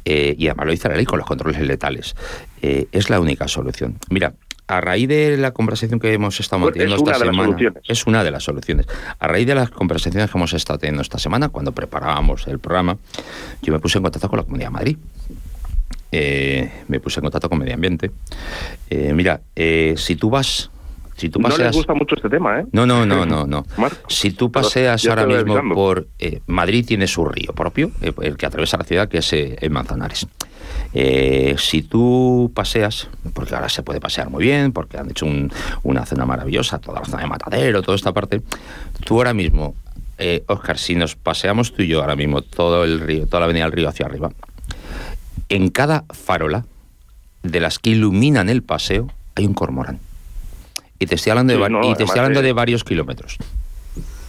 eh, 0.03 0.35
y 0.37 0.47
además 0.47 0.65
lo 0.65 0.71
dice 0.73 0.89
la 0.89 0.95
ley 0.95 1.05
con 1.05 1.17
los 1.17 1.25
controles 1.25 1.61
letales, 1.61 2.15
eh, 2.61 2.87
es 2.91 3.09
la 3.09 3.21
única 3.21 3.47
solución. 3.47 3.97
Mira, 4.09 4.33
a 4.67 4.81
raíz 4.81 5.07
de 5.07 5.37
la 5.37 5.51
conversación 5.51 6.01
que 6.01 6.11
hemos 6.11 6.37
estado 6.41 6.59
manteniendo 6.59 6.97
es 6.97 7.01
esta 7.01 7.17
semana, 7.17 7.55
es 7.87 8.05
una 8.05 8.25
de 8.25 8.31
las 8.31 8.43
soluciones. 8.43 8.87
A 9.19 9.27
raíz 9.27 9.47
de 9.47 9.55
las 9.55 9.69
conversaciones 9.69 10.29
que 10.29 10.37
hemos 10.37 10.51
estado 10.51 10.79
teniendo 10.79 11.01
esta 11.01 11.17
semana, 11.17 11.47
cuando 11.47 11.71
preparábamos 11.71 12.45
el 12.47 12.59
programa, 12.59 12.97
yo 13.61 13.71
me 13.71 13.79
puse 13.79 13.99
en 13.99 14.03
contacto 14.03 14.27
con 14.27 14.37
la 14.37 14.43
Comunidad 14.43 14.67
de 14.67 14.73
Madrid. 14.73 14.97
Eh, 16.11 16.71
me 16.89 16.99
puse 16.99 17.21
en 17.21 17.23
contacto 17.23 17.47
con 17.47 17.57
Medio 17.57 17.73
Ambiente. 17.73 18.11
Eh, 18.89 19.13
mira, 19.13 19.39
si 19.95 20.15
tú 20.17 20.29
vas, 20.29 20.71
si 21.19 21.29
tú 21.29 21.39
No 21.39 21.49
les 21.49 21.71
gusta 21.75 21.93
mucho 21.93 22.15
este 22.15 22.29
tema, 22.29 22.61
¿eh? 22.61 22.65
no, 22.71 22.85
no, 22.85 23.05
no, 23.05 23.25
no, 23.25 23.45
no. 23.45 23.65
Si 24.07 24.31
tú 24.31 24.51
paseas 24.51 25.05
ahora 25.07 25.25
mismo 25.25 25.53
avisando. 25.53 25.75
por 25.75 26.07
eh, 26.17 26.41
Madrid 26.47 26.85
tiene 26.87 27.07
su 27.07 27.25
río 27.25 27.53
propio, 27.53 27.91
eh, 28.01 28.13
el 28.21 28.37
que 28.37 28.45
atraviesa 28.45 28.77
la 28.77 28.83
ciudad, 28.85 29.07
que 29.09 29.19
es 29.19 29.33
el 29.33 29.69
Manzanares. 29.69 30.25
Eh, 30.93 31.55
si 31.57 31.83
tú 31.83 32.51
paseas, 32.55 33.09
porque 33.33 33.53
ahora 33.55 33.69
se 33.69 33.83
puede 33.83 33.99
pasear 33.99 34.29
muy 34.29 34.43
bien, 34.43 34.71
porque 34.71 34.97
han 34.97 35.09
hecho 35.09 35.25
un- 35.25 35.51
una 35.83 36.05
zona 36.05 36.25
maravillosa, 36.25 36.79
toda 36.79 37.01
la 37.01 37.05
zona 37.05 37.23
de 37.23 37.27
Matadero, 37.29 37.81
toda 37.81 37.95
esta 37.95 38.11
parte, 38.13 38.41
tú 39.05 39.15
ahora 39.17 39.33
mismo, 39.33 39.75
eh, 40.17 40.43
Oscar, 40.47 40.77
si 40.77 40.95
nos 40.95 41.15
paseamos 41.15 41.73
tú 41.73 41.83
y 41.83 41.87
yo 41.87 42.01
ahora 42.01 42.15
mismo 42.15 42.41
todo 42.41 42.83
el 42.85 42.99
río, 42.99 43.25
toda 43.27 43.41
la 43.41 43.45
avenida 43.45 43.65
del 43.65 43.73
río 43.73 43.89
hacia 43.89 44.05
arriba, 44.05 44.31
en 45.49 45.69
cada 45.69 46.05
farola 46.09 46.65
de 47.43 47.59
las 47.59 47.79
que 47.79 47.91
iluminan 47.91 48.49
el 48.49 48.63
paseo 48.63 49.07
hay 49.35 49.45
un 49.45 49.53
cormorán. 49.53 49.99
Y 50.99 51.05
te 51.07 51.15
estoy 51.15 51.31
hablando, 51.31 51.53
de, 51.53 51.57
Sí, 51.57 51.61
va- 51.63 51.69
no, 51.69 51.77
y 51.79 51.81
te 51.81 51.87
además 51.87 52.01
estoy 52.09 52.19
hablando 52.19 52.41
de- 52.41 52.47
de 52.47 52.53
varios 52.53 52.83
kilómetros. 52.83 53.37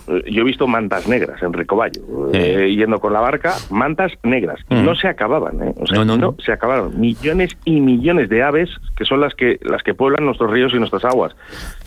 Eh, 0.08 0.24
Yo 0.32 0.40
he 0.40 0.44
visto 0.44 0.66
mantas 0.66 1.06
negras 1.06 1.40
en 1.42 1.52
Recoballo, 1.52 2.00
Eh. 2.32 2.66
eh, 2.68 2.74
yendo 2.74 2.98
con 2.98 3.12
la 3.12 3.20
barca, 3.20 3.54
mantas 3.70 4.10
negras. 4.24 4.58
Mm. 4.68 4.84
No 4.84 4.94
se 4.96 5.06
acababan, 5.06 5.62
¿eh? 5.62 5.74
O 5.76 5.86
sea, 5.86 5.98
No, 5.98 6.04
no, 6.04 6.16
no. 6.16 6.36
se 6.44 6.50
acabaron. 6.52 6.98
Millones 6.98 7.56
y 7.64 7.80
millones 7.80 8.28
de 8.28 8.42
aves 8.42 8.70
que 8.96 9.04
son 9.04 9.20
las 9.20 9.34
que 9.34 9.58
las 9.62 9.82
que 9.84 9.94
pueblan 9.94 10.24
nuestros 10.24 10.50
ríos 10.50 10.72
y 10.74 10.78
nuestras 10.78 11.04
aguas. 11.04 11.36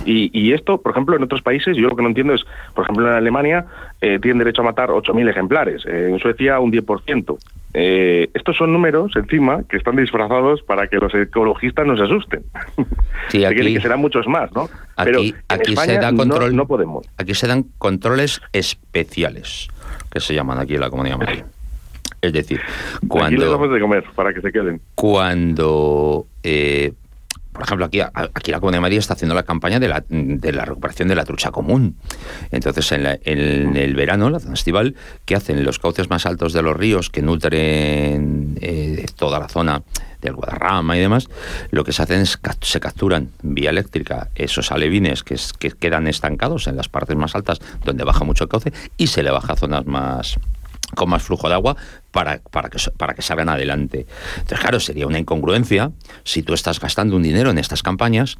Y, 0.05 0.29
y 0.37 0.53
esto, 0.53 0.79
por 0.81 0.91
ejemplo, 0.93 1.15
en 1.17 1.23
otros 1.23 1.41
países, 1.41 1.75
yo 1.75 1.89
lo 1.89 1.95
que 1.97 2.01
no 2.03 2.07
entiendo 2.09 2.33
es, 2.33 2.43
por 2.75 2.83
ejemplo, 2.85 3.07
en 3.09 3.13
Alemania 3.15 3.65
eh, 4.05 4.19
tienen 4.22 4.39
derecho 4.39 4.62
a 4.62 4.65
matar 4.65 4.89
8.000 4.89 5.29
ejemplares, 5.29 5.83
eh, 5.86 6.10
en 6.12 6.19
Suecia 6.19 6.60
un 6.60 6.72
10%. 6.72 7.38
Eh, 7.75 8.29
estos 8.33 8.55
son 8.57 8.72
números, 8.74 9.13
encima, 9.15 9.63
que 9.67 9.77
están 9.77 9.95
disfrazados 9.95 10.62
para 10.62 10.88
que 10.88 10.98
los 10.98 11.13
ecologistas 11.15 11.88
no 11.88 11.95
se 11.98 12.03
asusten. 12.03 12.43
Sí, 13.29 13.45
aquí- 13.45 13.74
que 13.74 13.79
serán 13.81 14.00
muchos 14.01 14.27
más, 14.27 14.51
¿no? 14.53 14.69
Pero 15.03 15.19
Aquí, 15.19 15.29
en 15.29 15.36
aquí 15.48 15.72
España 15.74 15.93
se 15.95 16.00
da 16.01 16.13
control. 16.13 16.55
no 16.55 16.67
podemos. 16.67 17.07
Aquí 17.17 17.33
se 17.33 17.48
dan 17.48 17.63
controles 17.79 18.41
especiales, 18.51 19.69
que 20.12 20.19
se 20.19 20.36
llaman 20.36 20.60
aquí 20.60 20.75
en 20.75 20.81
la 20.81 20.89
Comunidad 20.89 21.17
de 21.19 21.25
Madrid. 21.25 21.43
Es 22.22 22.33
decir, 22.33 22.60
Aquí 22.60 23.00
les 23.01 23.10
cuando, 23.10 23.51
damos 23.51 23.72
de 23.72 23.79
comer 23.79 24.03
para 24.15 24.33
que 24.33 24.41
se 24.41 24.51
queden. 24.51 24.81
cuando 24.95 26.25
eh, 26.43 26.91
por 27.53 27.63
ejemplo, 27.63 27.86
aquí, 27.86 28.01
aquí 28.01 28.51
la 28.51 28.60
Comunidad 28.60 28.77
de 28.79 28.81
Madrid 28.81 28.98
está 28.98 29.13
haciendo 29.13 29.36
la 29.36 29.43
campaña 29.43 29.79
de 29.79 29.88
la, 29.88 30.03
de 30.10 30.51
la 30.51 30.65
recuperación 30.65 31.07
de 31.07 31.15
la 31.15 31.24
trucha 31.24 31.51
común. 31.51 31.95
Entonces, 32.51 32.91
en, 32.91 33.03
la- 33.03 33.17
en 33.24 33.75
el 33.77 33.95
verano, 33.95 34.29
la 34.29 34.39
zona 34.39 34.55
estival, 34.55 34.95
que 35.25 35.36
hacen 35.36 35.63
los 35.63 35.79
cauces 35.79 36.10
más 36.10 36.25
altos 36.25 36.51
de 36.53 36.62
los 36.62 36.75
ríos 36.75 37.10
que 37.10 37.22
nutren 37.22 38.57
eh, 38.62 39.05
toda 39.15 39.39
la 39.39 39.48
zona 39.48 39.83
del 40.22 40.33
Guadarrama 40.33 40.95
y 40.98 41.00
demás, 41.01 41.27
lo 41.72 41.83
que 41.83 41.91
se 41.93 42.01
hacen 42.01 42.22
es 42.22 42.39
se 42.62 42.79
capturan 42.79 43.29
vía 43.41 43.69
eléctrica 43.69 44.29
esos 44.36 44.72
alevines 44.72 45.22
que, 45.24 45.36
que 45.60 45.72
quedan 45.72 46.07
estancados 46.07 46.67
en 46.67 46.77
las 46.77 46.88
partes 46.89 47.15
más 47.17 47.36
altas 47.36 47.60
donde 47.83 48.03
baja 48.05 48.24
mucho 48.24 48.45
el 48.45 48.50
cauce 48.50 48.72
y 48.98 49.07
se 49.07 49.22
le 49.22 49.31
baja 49.31 49.53
a 49.53 49.55
zonas 49.57 49.86
más 49.86 50.38
con 50.95 51.10
más 51.10 51.24
flujo 51.24 51.50
de 51.50 51.55
agua 51.55 51.75
para, 52.13 52.39
para, 52.51 52.70
que, 52.70 52.77
para 52.96 53.13
que 53.15 53.22
salgan 53.22 53.50
adelante. 53.50 54.05
Entonces, 54.38 54.60
claro, 54.62 54.79
sería 54.79 55.08
una 55.08 55.20
incongruencia 55.20 55.91
si 56.24 56.43
tú 56.43 56.53
estás 56.53 56.79
gastando 56.79 57.17
un 57.17 57.24
dinero 57.24 57.50
en 57.50 57.58
estas 57.58 57.84
campañas 57.84 58.38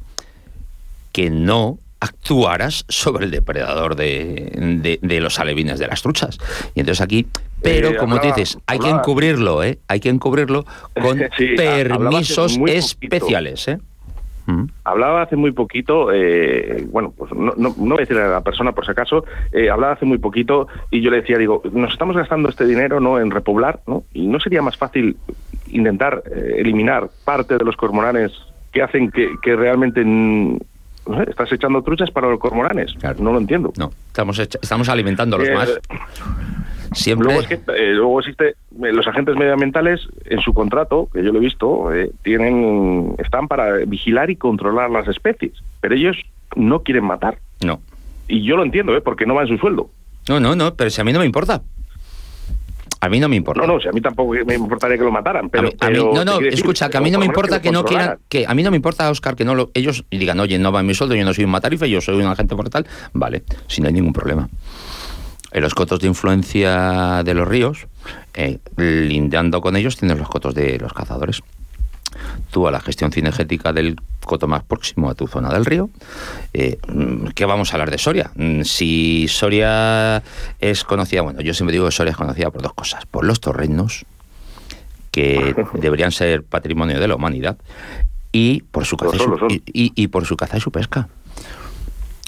que 1.12 1.28
no 1.28 1.78
actuaras 2.00 2.84
sobre 2.88 3.24
el 3.24 3.30
depredador 3.30 3.96
de, 3.96 4.50
de- 4.82 4.98
de 5.02 5.20
los 5.20 5.38
alevines 5.40 5.78
de 5.78 5.86
las 5.88 6.02
truchas. 6.02 6.38
Y 6.74 6.80
entonces 6.80 7.00
aquí, 7.00 7.26
pero 7.62 7.90
Eh, 7.90 7.96
como 7.96 8.16
hablaba- 8.16 8.36
dices, 8.36 8.58
hay 8.66 8.78
que 8.78 8.90
encubrirlo, 8.90 9.62
¿eh? 9.64 9.78
Hay 9.88 10.00
que 10.00 10.08
encubrirlo 10.10 10.64
con 11.00 11.18
Sí, 11.38 11.48
permisos 11.56 12.58
especiales, 12.66 13.68
¿eh? 13.68 13.78
Hablaba 14.84 15.22
hace 15.22 15.36
muy 15.36 15.52
poquito, 15.52 16.12
eh, 16.12 16.84
bueno, 16.90 17.12
pues 17.16 17.32
no, 17.32 17.52
no, 17.56 17.74
no 17.76 17.94
voy 17.94 17.96
a 17.96 18.00
decir 18.00 18.18
a 18.18 18.28
la 18.28 18.40
persona 18.42 18.72
por 18.72 18.84
si 18.84 18.90
acaso, 18.90 19.24
eh, 19.52 19.70
hablaba 19.70 19.94
hace 19.94 20.04
muy 20.04 20.18
poquito 20.18 20.68
y 20.90 21.00
yo 21.00 21.10
le 21.10 21.22
decía, 21.22 21.38
digo, 21.38 21.62
nos 21.72 21.92
estamos 21.92 22.16
gastando 22.16 22.48
este 22.50 22.66
dinero 22.66 23.00
no 23.00 23.18
en 23.18 23.30
repoblar, 23.30 23.80
¿no? 23.86 24.04
Y 24.12 24.26
no 24.26 24.38
sería 24.40 24.60
más 24.62 24.76
fácil 24.76 25.16
intentar 25.68 26.22
eh, 26.30 26.56
eliminar 26.58 27.08
parte 27.24 27.56
de 27.56 27.64
los 27.64 27.76
cormoranes 27.76 28.32
que 28.72 28.82
hacen 28.82 29.10
que, 29.10 29.30
que 29.42 29.56
realmente 29.56 30.02
mm, 30.04 30.58
no 31.08 31.16
sé, 31.24 31.30
estás 31.30 31.50
echando 31.52 31.82
truchas 31.82 32.10
para 32.10 32.28
los 32.28 32.38
cormoranes. 32.38 32.92
Claro. 32.98 33.16
No 33.22 33.32
lo 33.32 33.38
entiendo. 33.38 33.72
No, 33.78 33.90
estamos, 34.08 34.38
estamos 34.38 34.88
alimentándolos 34.88 35.48
Eh, 35.48 35.54
más. 35.54 35.80
Siempre. 36.94 37.26
Luego, 37.26 37.40
es 37.40 37.46
que, 37.48 37.54
eh, 37.54 37.92
luego 37.94 38.20
existe, 38.20 38.48
eh, 38.50 38.92
los 38.92 39.06
agentes 39.06 39.36
medioambientales 39.36 40.00
en 40.26 40.40
su 40.40 40.52
contrato, 40.54 41.08
que 41.12 41.22
yo 41.22 41.32
lo 41.32 41.38
he 41.38 41.42
visto, 41.42 41.92
eh, 41.92 42.10
tienen 42.22 43.14
están 43.18 43.48
para 43.48 43.74
vigilar 43.86 44.30
y 44.30 44.36
controlar 44.36 44.90
las 44.90 45.06
especies, 45.08 45.52
pero 45.80 45.94
ellos 45.94 46.16
no 46.56 46.82
quieren 46.82 47.04
matar. 47.04 47.38
No. 47.64 47.80
Y 48.28 48.42
yo 48.44 48.56
lo 48.56 48.62
entiendo, 48.62 48.96
¿eh? 48.96 49.00
porque 49.00 49.26
no 49.26 49.34
va 49.34 49.42
en 49.42 49.48
su 49.48 49.58
sueldo. 49.58 49.90
No, 50.28 50.40
no, 50.40 50.54
no, 50.56 50.74
pero 50.74 50.88
si 50.90 51.00
a 51.00 51.04
mí 51.04 51.12
no 51.12 51.18
me 51.18 51.26
importa. 51.26 51.60
A 53.00 53.08
mí 53.10 53.20
no 53.20 53.28
me 53.28 53.36
importa. 53.36 53.60
No, 53.66 53.74
no, 53.74 53.80
si 53.80 53.86
a 53.88 53.92
mí 53.92 54.00
tampoco 54.00 54.32
me 54.46 54.54
importaría 54.54 54.96
que 54.96 55.04
lo 55.04 55.12
mataran, 55.12 55.46
A 55.46 55.48
pero... 55.50 55.64
mí- 55.64 55.76
a 55.78 55.90
mí- 55.90 55.96
no, 56.14 56.24
no, 56.24 56.40
escucha, 56.40 56.88
que 56.88 56.96
a 56.96 57.00
mí 57.02 57.10
no 57.10 57.18
me 57.18 57.26
importa 57.26 57.60
que, 57.60 57.70
no 57.70 57.84
quieran, 57.84 58.18
que 58.30 58.46
a 58.46 58.54
mí 58.54 58.62
no 58.62 58.70
me 58.70 58.76
importa, 58.76 59.10
Oscar, 59.10 59.36
que 59.36 59.44
no 59.44 59.54
lo, 59.54 59.70
ellos 59.74 60.06
digan, 60.10 60.40
oye, 60.40 60.58
no 60.58 60.72
va 60.72 60.80
en 60.80 60.86
mi 60.86 60.94
sueldo, 60.94 61.14
yo 61.14 61.22
no 61.24 61.34
soy 61.34 61.44
un 61.44 61.50
matarife, 61.50 61.90
yo 61.90 62.00
soy 62.00 62.14
un 62.16 62.26
agente 62.28 62.54
mortal, 62.54 62.86
vale, 63.12 63.42
si 63.66 63.82
no 63.82 63.88
hay 63.88 63.92
ningún 63.92 64.14
problema. 64.14 64.48
En 65.54 65.62
los 65.62 65.72
cotos 65.74 66.00
de 66.00 66.08
influencia 66.08 67.22
de 67.24 67.32
los 67.32 67.46
ríos, 67.48 67.86
eh, 68.34 68.58
lindando 68.76 69.60
con 69.60 69.76
ellos, 69.76 69.96
tienes 69.96 70.18
los 70.18 70.28
cotos 70.28 70.52
de 70.54 70.78
los 70.78 70.92
cazadores. 70.92 71.40
Tú 72.50 72.66
a 72.68 72.70
la 72.70 72.80
gestión 72.80 73.12
cinegética 73.12 73.72
del 73.72 73.96
coto 74.24 74.46
más 74.48 74.62
próximo 74.64 75.08
a 75.10 75.14
tu 75.14 75.26
zona 75.28 75.50
del 75.52 75.64
río, 75.64 75.90
eh, 76.52 76.78
mm, 76.88 77.28
¿qué 77.34 77.44
vamos 77.44 77.70
a 77.70 77.76
hablar 77.76 77.90
de 77.90 77.98
Soria? 77.98 78.30
Mm, 78.34 78.62
Si 78.62 79.26
Soria 79.28 80.22
es 80.58 80.82
conocida, 80.84 81.22
bueno, 81.22 81.40
yo 81.40 81.54
siempre 81.54 81.72
digo 81.72 81.86
que 81.86 81.92
Soria 81.92 82.10
es 82.12 82.16
conocida 82.16 82.50
por 82.50 82.62
dos 82.62 82.74
cosas, 82.74 83.06
por 83.06 83.24
los 83.24 83.40
torrenos, 83.40 84.04
que 85.12 85.54
deberían 85.74 86.10
ser 86.12 86.42
patrimonio 86.42 86.98
de 86.98 87.08
la 87.08 87.14
humanidad, 87.14 87.56
y 88.32 88.62
por 88.62 88.84
su 88.86 88.96
caza, 88.96 89.18
su, 89.18 89.46
y- 89.72 89.92
y 89.94 90.08
por 90.08 90.24
su 90.26 90.36
caza 90.36 90.56
y 90.56 90.60
su 90.60 90.70
pesca. 90.72 91.08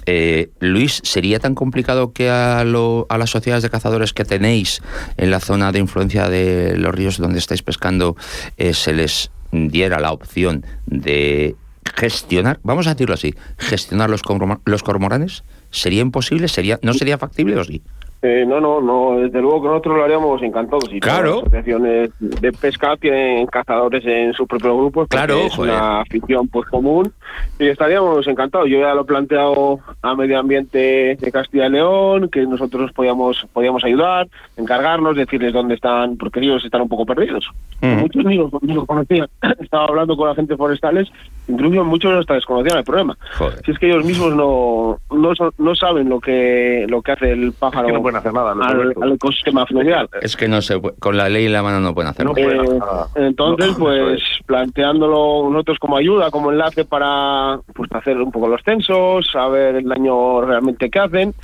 Eh, 0.06 0.50
Luis, 0.60 1.00
¿sería 1.04 1.38
tan 1.40 1.54
complicado 1.54 2.12
que 2.12 2.30
a, 2.30 2.62
lo- 2.64 3.06
a 3.10 3.18
las 3.18 3.30
sociedades 3.30 3.62
de 3.64 3.70
cazadores 3.70 4.12
que 4.12 4.24
tenéis 4.24 4.80
en 5.16 5.30
la 5.30 5.40
zona 5.40 5.72
de 5.72 5.80
influencia 5.80 6.28
de 6.28 6.76
los 6.76 6.94
ríos 6.94 7.18
donde 7.18 7.38
estáis 7.40 7.62
pescando 7.62 8.16
eh, 8.56 8.72
se 8.72 8.92
les 8.94 9.30
diera 9.52 9.98
la 10.00 10.12
opción 10.12 10.64
de 10.86 11.56
gestionar, 11.94 12.60
vamos 12.62 12.86
a 12.86 12.94
decirlo 12.94 13.14
así, 13.14 13.34
gestionar 13.58 14.10
los, 14.10 14.20
los 14.64 14.82
cormoranes? 14.82 15.44
¿Sería 15.70 16.02
imposible? 16.02 16.48
¿Sería, 16.48 16.78
¿No 16.82 16.92
sería 16.94 17.18
factible 17.18 17.56
o 17.56 17.64
sí? 17.64 17.82
Eh, 18.28 18.44
no, 18.44 18.60
no, 18.60 18.80
no, 18.80 19.20
desde 19.20 19.40
luego 19.40 19.62
que 19.62 19.68
nosotros 19.68 19.98
lo 19.98 20.04
haríamos 20.04 20.42
encantados. 20.42 20.92
Y 20.92 20.98
claro. 20.98 21.36
Las 21.36 21.42
asociaciones 21.44 22.10
de 22.18 22.50
pesca 22.50 22.96
tienen 22.96 23.46
cazadores 23.46 24.04
en 24.04 24.32
su 24.32 24.48
propio 24.48 24.76
grupo. 24.76 25.06
Claro, 25.06 25.38
es 25.38 25.56
una 25.56 26.00
afición 26.00 26.48
pues 26.48 26.68
común 26.68 27.12
y 27.60 27.68
estaríamos 27.68 28.26
encantados. 28.26 28.68
Yo 28.68 28.80
ya 28.80 28.94
lo 28.94 29.02
he 29.02 29.04
planteado 29.04 29.78
a 30.02 30.16
Medio 30.16 30.40
Ambiente 30.40 31.16
de 31.20 31.32
Castilla 31.32 31.66
y 31.66 31.70
León, 31.70 32.28
que 32.28 32.44
nosotros 32.46 32.90
podíamos, 32.92 33.46
podíamos 33.52 33.84
ayudar, 33.84 34.26
encargarnos, 34.56 35.14
decirles 35.14 35.52
dónde 35.52 35.76
están, 35.76 36.16
porque 36.16 36.40
ellos 36.40 36.64
están 36.64 36.80
un 36.80 36.88
poco 36.88 37.06
perdidos. 37.06 37.48
Mm. 37.80 38.00
Muchos 38.00 38.24
ni 38.24 38.38
los, 38.38 38.50
ni 38.60 38.74
los 38.74 38.86
conocían. 38.86 39.28
Estaba 39.60 39.84
hablando 39.84 40.16
con 40.16 40.28
agentes 40.28 40.56
forestales, 40.56 41.08
incluso 41.46 41.84
muchos 41.84 42.12
hasta 42.18 42.34
desconocían 42.34 42.78
el 42.78 42.84
problema. 42.84 43.16
Joder. 43.38 43.60
Si 43.64 43.70
es 43.70 43.78
que 43.78 43.86
ellos 43.86 44.04
mismos 44.04 44.34
no, 44.34 44.98
no, 45.12 45.32
no 45.58 45.74
saben 45.76 46.08
lo 46.08 46.18
que, 46.18 46.86
lo 46.88 47.02
que 47.02 47.12
hace 47.12 47.30
el 47.30 47.52
pájaro 47.52 47.86
que 47.86 47.92
no 47.92 48.02
pueden 48.20 48.38
hacer 48.38 48.56
nada, 48.56 48.82
al, 48.82 48.94
al 49.02 49.12
ecosistema 49.12 49.66
fluvial. 49.66 50.08
Es 50.20 50.36
que 50.36 50.48
no 50.48 50.60
se 50.62 50.78
puede- 50.78 50.96
con 50.98 51.16
la 51.16 51.28
ley 51.28 51.46
en 51.46 51.52
la 51.52 51.62
mano 51.62 51.80
no 51.80 51.94
pueden 51.94 52.10
hacer 52.10 52.26
No 52.26 52.32
nada. 52.32 52.44
pueden 52.46 52.60
Eh, 52.60 52.68
hacer 52.68 52.78
nada. 52.78 53.06
entonces, 53.16 53.68
No, 53.72 53.78
pues 53.84 54.12
es. 54.22 54.22
planteándolo 54.46 55.48
nosotros 55.50 55.78
como 55.78 55.96
ayuda, 55.96 56.30
como 56.30 56.50
enlace 56.52 56.84
para 56.84 57.58
pues 57.74 57.90
hacer 57.92 58.16
un 58.20 58.30
poco 58.32 58.48
los 58.48 58.62
censos, 58.62 59.26
saber 59.32 59.76
el 59.76 59.88
daño 59.88 60.40
realmente 60.42 60.90
que 60.90 60.98
hacen. 60.98 61.34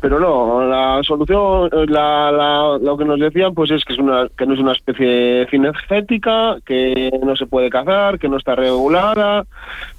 Pero 0.00 0.20
no, 0.20 0.64
la 0.66 1.00
solución, 1.02 1.70
la, 1.88 2.30
la- 2.30 2.78
lo 2.80 2.96
que 2.96 3.04
nos 3.04 3.18
decían, 3.18 3.54
pues 3.54 3.70
es 3.70 3.84
que 3.84 3.94
es 3.94 3.98
una 3.98 4.28
que 4.36 4.46
no 4.46 4.54
es 4.54 4.60
una 4.60 4.72
especie 4.72 5.46
cinegética, 5.50 6.56
que 6.64 7.10
no 7.24 7.34
se 7.36 7.46
puede 7.46 7.70
cazar, 7.70 8.18
que 8.18 8.28
no 8.28 8.36
está 8.36 8.54
regulada 8.54 9.44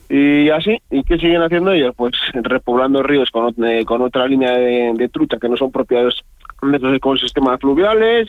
y 0.10 0.50
así. 0.50 0.82
¿Y 0.90 1.04
qué 1.04 1.18
siguen 1.18 1.42
haciendo 1.42 1.72
ellos? 1.72 1.94
Pues 1.96 2.14
repoblando 2.34 3.04
ríos 3.04 3.30
con, 3.32 3.54
eh, 3.66 3.84
con 3.86 4.02
otra 4.02 4.28
línea 4.28 4.54
de, 4.54 5.10
trucha 5.12 5.38
que 5.38 5.50
no 5.50 5.58
son 5.58 5.72
propios 5.72 6.24
de 6.62 6.78
esos 6.78 6.96
ecosistemas 6.96 7.60
fluviales, 7.60 8.28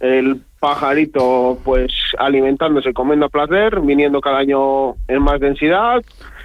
el 0.00 0.40
pajarito 0.60 1.58
pues 1.64 1.92
alimentándose, 2.18 2.92
comiendo 2.92 3.26
a 3.26 3.30
placer, 3.30 3.80
viniendo 3.80 4.20
cada 4.20 4.38
año 4.38 4.94
en 5.08 5.22
más 5.22 5.40
densidad, 5.40 6.02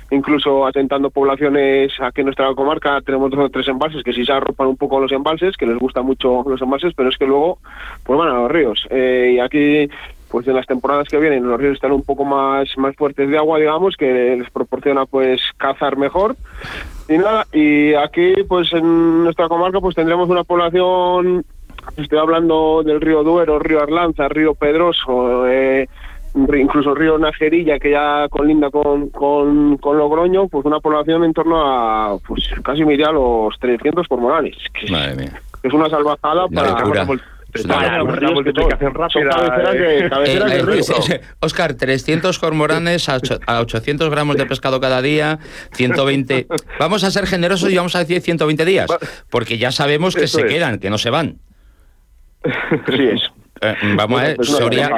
incluso 0.10 0.66
atentando 0.66 1.10
poblaciones 1.10 1.92
aquí 2.00 2.22
en 2.22 2.28
nuestra 2.28 2.54
comarca 2.56 3.02
tenemos 3.02 3.30
dos 3.30 3.42
o 3.42 3.50
tres 3.50 3.68
embalses 3.68 4.04
que 4.04 4.14
sí 4.14 4.26
se 4.26 4.32
arropan 4.32 4.68
un 4.68 4.78
poco 4.78 5.02
los 5.02 5.12
embalses, 5.12 5.58
que 5.58 5.66
les 5.66 5.78
gustan 5.78 6.06
mucho 6.06 6.44
los 6.48 6.62
embalses, 6.62 6.94
pero 6.96 7.10
es 7.10 7.18
que 7.18 7.28
luego 7.28 7.60
pues 8.04 8.18
van 8.18 8.30
a 8.30 8.40
los 8.40 8.52
ríos. 8.52 8.88
Eh, 8.90 9.34
y 9.36 9.40
aquí 9.40 9.90
pues 10.30 10.48
en 10.48 10.56
las 10.56 10.66
temporadas 10.66 11.08
que 11.08 11.18
vienen 11.18 11.48
los 11.48 11.60
ríos 11.60 11.76
están 11.76 11.92
un 11.92 12.04
poco 12.04 12.26
más, 12.26 12.68
más 12.78 12.96
fuertes 12.96 13.30
de 13.30 13.38
agua, 13.38 13.60
digamos, 13.60 13.96
que 13.96 14.36
les 14.38 14.50
proporciona 14.50 15.06
pues 15.06 15.42
cazar 15.58 15.98
mejor. 15.98 16.36
Y 17.10 17.18
nada, 17.18 17.46
y 17.54 17.94
aquí 17.94 18.34
pues 18.48 18.74
en 18.74 19.24
nuestra 19.24 19.48
comarca 19.48 19.80
pues 19.80 19.96
tendremos 19.96 20.30
una 20.30 20.44
población, 20.44 21.46
estoy 21.96 22.20
hablando 22.20 22.84
del 22.84 23.00
río 23.00 23.24
Duero, 23.24 23.60
río 23.60 23.82
Arlanza, 23.82 24.28
río 24.28 24.54
Pedroso, 24.56 25.48
eh, 25.48 25.88
incluso 26.36 26.94
río 26.94 27.18
Najerilla 27.18 27.80
que 27.80 27.92
ya 27.92 28.28
colinda 28.30 28.70
con, 28.70 29.10
con, 29.10 29.78
con 29.78 29.98
Logroño, 29.98 30.48
pues 30.50 30.66
una 30.66 30.80
población 30.80 31.24
en 31.24 31.34
torno 31.34 31.62
a 31.62 32.18
pues 32.20 32.50
casi 32.64 32.84
me 32.84 32.94
iría 32.94 33.08
a 33.08 33.14
los 33.14 33.58
300 33.60 34.08
cormorales, 34.08 34.56
que, 34.74 34.92
Madre 34.92 35.16
mía. 35.16 35.42
que 35.62 35.68
es 35.70 35.74
una 35.74 35.90
salvajada 35.90 36.46
Una 36.46 37.06
para... 37.68 38.04
Una 38.04 38.32
multiplicación 38.32 38.94
rápida, 38.94 39.30
cabeceras 40.10 40.52
eh. 40.52 40.64
Eh, 41.10 41.16
eh, 41.16 41.22
Oscar, 41.40 41.74
300 41.76 42.38
cormoranes 42.40 43.10
a, 43.10 43.16
ocho- 43.16 43.40
a 43.46 43.60
800 43.62 44.10
gramos 44.10 44.38
de 44.38 44.46
pescado 44.46 44.80
cada 44.80 45.02
día, 45.02 45.40
120. 45.74 46.48
Vamos 46.80 47.04
a 47.04 47.12
ser 47.12 47.26
generosos 47.28 47.72
y 47.72 47.76
vamos 47.78 47.96
a 47.96 48.00
decir 48.00 48.22
120 48.22 48.66
días, 48.66 48.90
porque 49.30 49.58
ya 49.58 49.72
sabemos 49.72 50.16
que 50.16 50.26
Eso 50.26 50.40
se 50.40 50.46
es. 50.48 50.54
quedan, 50.54 50.80
que 50.80 50.90
no 50.90 50.98
se 50.98 51.10
van. 51.10 51.38
Así 52.44 53.04
es. 53.08 53.22
Eh, 53.62 53.76
vamos 53.96 54.22
a 54.22 54.24
ver, 54.24 54.36
Pues 54.36 54.50
Soria, 54.50 54.90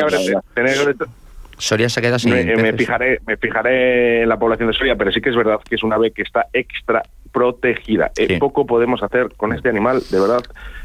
Soria 1.58 1.90
se 1.90 2.02
queda 2.02 2.18
sin. 2.20 2.32
me, 2.34 2.74
fijaré 2.74 3.20
me 3.28 3.36
fijaré 3.38 4.24
en 4.24 4.30
la 4.30 4.38
población 4.40 4.70
de 4.72 4.78
Soria, 4.78 4.96
pero 4.96 5.12
sí 5.12 5.20
que 5.22 5.30
es 5.30 5.36
verdad 5.36 5.60
que 5.68 5.76
es 5.76 5.84
una 5.84 5.96
ave 5.96 6.12
que 6.12 6.22
está 6.22 6.48
extra 6.54 7.04
protegida. 7.34 8.12
Eh, 8.18 8.38
poco 8.40 8.66
podemos 8.66 9.04
hacer 9.04 9.30
con 9.36 9.54
este 9.54 9.70
animal, 9.70 10.02
de 10.10 10.20
verdad. 10.20 10.42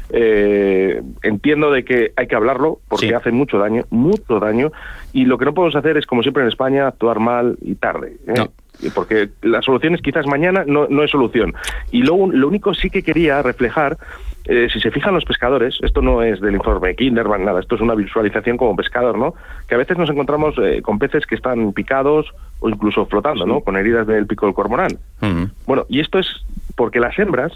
Eh, 0.09 1.01
entiendo 1.23 1.71
de 1.71 1.83
que 1.83 2.11
hay 2.15 2.27
que 2.27 2.35
hablarlo 2.35 2.79
porque 2.87 3.07
Sí. 3.07 3.13
hace 3.13 3.31
mucho 3.31 3.57
daño, 3.57 3.83
mucho 3.89 4.39
daño, 4.39 4.71
y 5.13 5.25
lo 5.25 5.37
que 5.37 5.45
no 5.45 5.53
podemos 5.53 5.75
hacer 5.75 5.97
es, 5.97 6.05
como 6.05 6.21
siempre 6.21 6.43
en 6.43 6.49
España, 6.49 6.87
actuar 6.87 7.19
mal 7.19 7.57
y 7.61 7.75
tarde. 7.75 8.17
¿eh? 8.27 8.33
No. 8.37 8.47
Porque 8.93 9.29
la 9.41 9.61
solución 9.61 9.95
es 9.95 10.01
quizás 10.01 10.27
mañana, 10.27 10.63
no, 10.67 10.87
no 10.89 11.03
es 11.03 11.09
solución. 11.11 11.53
Y 11.91 12.03
luego, 12.03 12.29
lo 12.31 12.47
único 12.47 12.73
sí 12.73 12.89
que 12.89 13.03
quería 13.03 13.41
reflejar, 13.41 13.97
eh, 14.43 14.67
si 14.71 14.79
se 14.81 14.91
fijan 14.91 15.13
los 15.13 15.23
pescadores, 15.23 15.77
esto 15.81 16.01
no 16.01 16.21
es 16.21 16.41
del 16.41 16.55
informe 16.55 16.93
Kinderman, 16.95 17.45
nada, 17.45 17.61
esto 17.61 17.75
es 17.75 17.81
una 17.81 17.95
visualización 17.95 18.57
como 18.57 18.75
pescador, 18.75 19.17
¿no? 19.17 19.33
Que 19.67 19.75
a 19.75 19.77
veces 19.77 19.97
nos 19.97 20.09
encontramos 20.09 20.55
eh, 20.61 20.81
con 20.81 20.99
peces 20.99 21.25
que 21.25 21.35
están 21.35 21.71
picados 21.71 22.27
o 22.59 22.69
incluso 22.69 23.05
flotando, 23.05 23.45
¿no? 23.45 23.61
Con 23.61 23.77
heridas 23.77 24.05
del 24.07 24.27
pico 24.27 24.45
del 24.45 24.53
cormorán. 24.53 24.99
Ujú. 25.21 25.49
Bueno, 25.65 25.85
y 25.87 26.01
esto 26.01 26.19
es 26.19 26.27
porque 26.75 26.99
las 26.99 27.17
hembras 27.17 27.53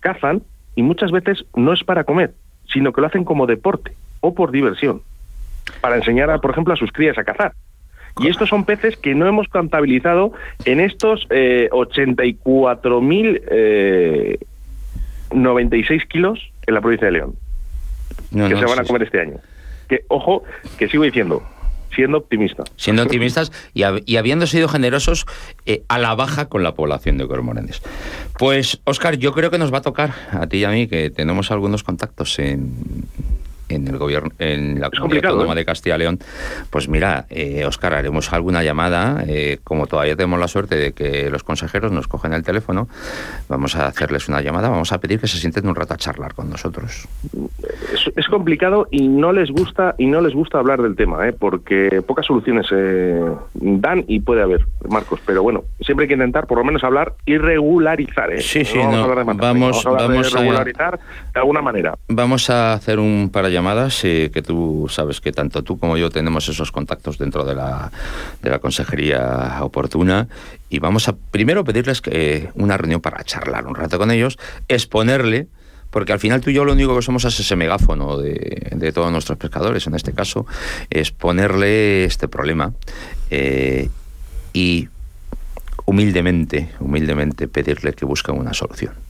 cazan 0.00 0.42
y 0.78 0.82
muchas 0.82 1.10
veces 1.10 1.44
no 1.56 1.72
es 1.72 1.82
para 1.82 2.04
comer, 2.04 2.34
sino 2.72 2.92
que 2.92 3.00
lo 3.00 3.08
hacen 3.08 3.24
como 3.24 3.48
deporte 3.48 3.94
o 4.20 4.32
por 4.32 4.52
diversión, 4.52 5.02
para 5.80 5.96
enseñar, 5.96 6.30
a, 6.30 6.38
por 6.38 6.52
ejemplo, 6.52 6.72
a 6.72 6.76
sus 6.76 6.92
crías 6.92 7.18
a 7.18 7.24
cazar. 7.24 7.52
Y 8.20 8.28
estos 8.28 8.48
son 8.48 8.64
peces 8.64 8.96
que 8.96 9.12
no 9.16 9.26
hemos 9.26 9.48
contabilizado 9.48 10.30
en 10.66 10.78
estos 10.78 11.26
eh, 11.30 11.68
84.096 11.72 13.42
eh, 13.50 14.38
96 15.32 16.04
kilos 16.04 16.48
en 16.68 16.74
la 16.74 16.80
provincia 16.80 17.06
de 17.06 17.12
León, 17.12 17.34
No, 18.30 18.46
que 18.46 18.54
no, 18.54 18.60
se 18.60 18.66
van 18.66 18.78
a 18.78 18.82
sí, 18.82 18.86
comer 18.86 19.02
este 19.02 19.20
año. 19.20 19.38
Que, 19.88 20.04
ojo, 20.06 20.44
que 20.78 20.86
sigo 20.86 21.02
diciendo, 21.02 21.42
siendo 21.94 22.18
optimista. 22.18 22.64
siendo 22.76 23.02
optimistas 23.02 23.52
y, 23.74 23.80
hab- 23.82 24.02
y 24.06 24.16
habiendo 24.16 24.46
sido 24.46 24.68
generosos 24.68 25.26
eh, 25.66 25.82
a 25.88 25.98
la 25.98 26.14
baja 26.14 26.48
con 26.48 26.62
la 26.62 26.74
población 26.74 27.18
de 27.18 27.26
cormoranes. 27.26 27.82
Pues, 28.38 28.80
Óscar, 28.84 29.16
yo 29.16 29.32
creo 29.32 29.50
que 29.50 29.58
nos 29.58 29.72
va 29.72 29.78
a 29.78 29.82
tocar 29.82 30.14
a 30.30 30.46
ti 30.46 30.58
y 30.58 30.64
a 30.64 30.70
mí, 30.70 30.86
que 30.86 31.10
tenemos 31.10 31.50
algunos 31.50 31.82
contactos 31.82 32.38
en, 32.38 32.72
en 33.68 33.86
el 33.88 33.98
gobierno, 33.98 34.30
en 34.38 34.80
la 34.80 34.90
comunidad 34.90 35.26
autónoma 35.32 35.52
¿eh? 35.52 35.56
de 35.56 35.64
Castilla 35.64 35.96
y 35.96 35.98
León. 36.00 36.18
Pues 36.70 36.88
mira, 36.88 37.26
eh, 37.30 37.64
Óscar, 37.66 37.94
haremos 37.94 38.32
alguna 38.32 38.62
llamada, 38.62 39.24
eh, 39.26 39.58
como 39.64 39.86
todavía 39.86 40.16
tenemos 40.16 40.38
la 40.40 40.48
suerte 40.48 40.76
de 40.76 40.92
que 40.92 41.30
los 41.30 41.42
consejeros 41.44 41.92
nos 41.92 42.08
cogen 42.08 42.32
el 42.32 42.42
teléfono, 42.42 42.88
vamos 43.48 43.76
a 43.76 43.86
hacerles 43.86 44.28
una 44.28 44.40
llamada, 44.40 44.68
vamos 44.68 44.92
a 44.92 44.98
pedir 44.98 45.20
que 45.20 45.26
se 45.26 45.38
sienten 45.38 45.66
un 45.68 45.74
rato 45.74 45.94
a 45.94 45.96
charlar 45.96 46.34
con 46.34 46.50
nosotros. 46.50 47.06
es, 47.92 48.10
es 48.16 48.26
complicado 48.28 48.86
y 48.90 49.08
no 49.08 49.32
les 49.32 49.50
gusta 49.50 49.94
y 49.98 50.06
no 50.06 50.20
les 50.20 50.34
gusta 50.34 50.58
hablar 50.58 50.82
del 50.82 50.96
tema, 50.96 51.26
¿eh? 51.28 51.32
porque 51.32 52.02
pocas 52.06 52.26
soluciones 52.26 52.66
eh, 52.72 53.20
dan 53.54 54.04
y 54.08 54.20
puede 54.20 54.42
haber, 54.42 54.66
Marcos. 54.88 55.20
Pero 55.26 55.42
bueno, 55.42 55.64
siempre 55.80 56.04
hay 56.04 56.08
que 56.08 56.14
intentar 56.14 56.46
por 56.46 56.58
lo 56.58 56.64
menos 56.64 56.82
hablar 56.84 57.14
y 57.26 57.36
regularizar. 57.38 58.32
¿eh? 58.32 58.40
Sí, 58.40 58.64
sí, 58.64 58.78
vamos 58.78 58.94
no, 58.94 59.00
a 59.00 59.04
hablar 59.04 59.18
de 59.18 59.24
vamos- 59.24 59.86
a 59.86 59.90
vamos 59.90 60.32
de 60.32 60.38
a- 60.38 60.40
regularizar 60.42 60.98
de 61.34 61.40
alguna 61.40 61.60
manera. 61.62 61.94
Vamos 62.08 62.48
a 62.50 62.72
hacer 62.74 62.98
un 62.98 63.30
par 63.32 63.44
de 63.46 63.52
llamadas, 63.58 64.00
que 64.02 64.42
tú 64.46 64.86
sabes 64.88 65.20
que 65.20 65.32
tanto 65.32 65.62
tú 65.62 65.78
como 65.78 65.96
yo 65.96 66.10
tenemos 66.10 66.48
esos 66.48 66.70
contactos 66.70 67.18
dentro 67.18 67.44
de 67.44 67.54
la, 67.54 67.90
de 68.40 68.50
la 68.50 68.60
consejería 68.60 69.58
oportuna 69.62 70.28
y 70.70 70.78
vamos 70.78 71.08
a 71.08 71.16
primero 71.16 71.64
pedirles 71.64 72.00
que, 72.00 72.10
eh, 72.12 72.50
una 72.54 72.76
reunión 72.76 73.00
para 73.00 73.24
charlar 73.24 73.66
un 73.66 73.74
rato 73.74 73.98
con 73.98 74.10
ellos, 74.10 74.38
exponerle, 74.68 75.48
porque 75.90 76.12
al 76.12 76.20
final 76.20 76.40
tú 76.40 76.50
y 76.50 76.54
yo 76.54 76.64
lo 76.64 76.72
único 76.72 76.94
que 76.94 77.02
somos 77.02 77.24
es 77.24 77.40
ese 77.40 77.56
megáfono 77.56 78.18
de, 78.18 78.70
de 78.76 78.92
todos 78.92 79.10
nuestros 79.10 79.38
pescadores, 79.38 79.86
en 79.86 79.94
este 79.94 80.12
caso, 80.12 80.46
exponerle 80.90 82.04
este 82.04 82.28
problema 82.28 82.72
eh, 83.30 83.88
y 84.52 84.88
humildemente, 85.86 86.70
humildemente 86.80 87.48
pedirle 87.48 87.94
que 87.94 88.04
busquen 88.04 88.36
una 88.36 88.52
solución. 88.52 89.07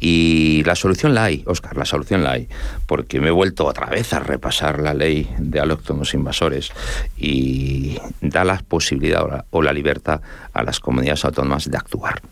Y 0.00 0.62
la 0.64 0.74
solución 0.74 1.14
la 1.14 1.24
hay, 1.24 1.42
Oscar, 1.46 1.76
la 1.76 1.84
solución 1.84 2.24
la 2.24 2.32
hay, 2.32 2.48
porque 2.86 3.20
me 3.20 3.28
he 3.28 3.30
vuelto 3.30 3.66
otra 3.66 3.86
vez 3.86 4.12
a 4.14 4.20
repasar 4.20 4.80
la 4.80 4.94
ley 4.94 5.28
de 5.38 5.60
alóctonos 5.60 6.14
invasores 6.14 6.72
y 7.18 7.98
da 8.22 8.44
la 8.44 8.62
posibilidad 8.66 9.22
o 9.24 9.28
la, 9.28 9.44
o 9.50 9.62
la 9.62 9.72
libertad 9.74 10.20
a 10.54 10.62
las 10.62 10.80
comunidades 10.80 11.24
autónomas 11.26 11.70
de 11.70 11.76
actuar. 11.76 12.22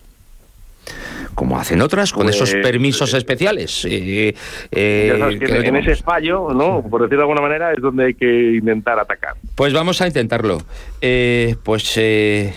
Como 1.35 1.59
hacen 1.61 1.83
otras, 1.83 2.13
con 2.13 2.25
Pues, 2.25 2.35
esos 2.37 2.53
permisos 2.55 3.15
eh, 3.15 3.19
especiales. 3.19 3.85
eh, 3.85 4.35
eh, 4.73 5.17
sabes 5.19 5.39
que 5.39 5.69
en, 5.69 5.77
ese 5.77 5.95
fallo, 5.97 6.49
¿no? 6.53 6.83
por 6.83 7.03
decirlo 7.03 7.19
de 7.19 7.23
alguna 7.31 7.43
manera, 7.43 7.73
es 7.73 7.81
donde 7.81 8.07
hay 8.07 8.15
que 8.15 8.55
intentar 8.57 8.99
atacar. 8.99 9.35
Pues 9.55 9.73
vamos 9.73 10.01
a 10.01 10.07
intentarlo. 10.09 10.61
Eh, 11.01 11.55
pues, 11.63 11.93
eh, 11.97 12.55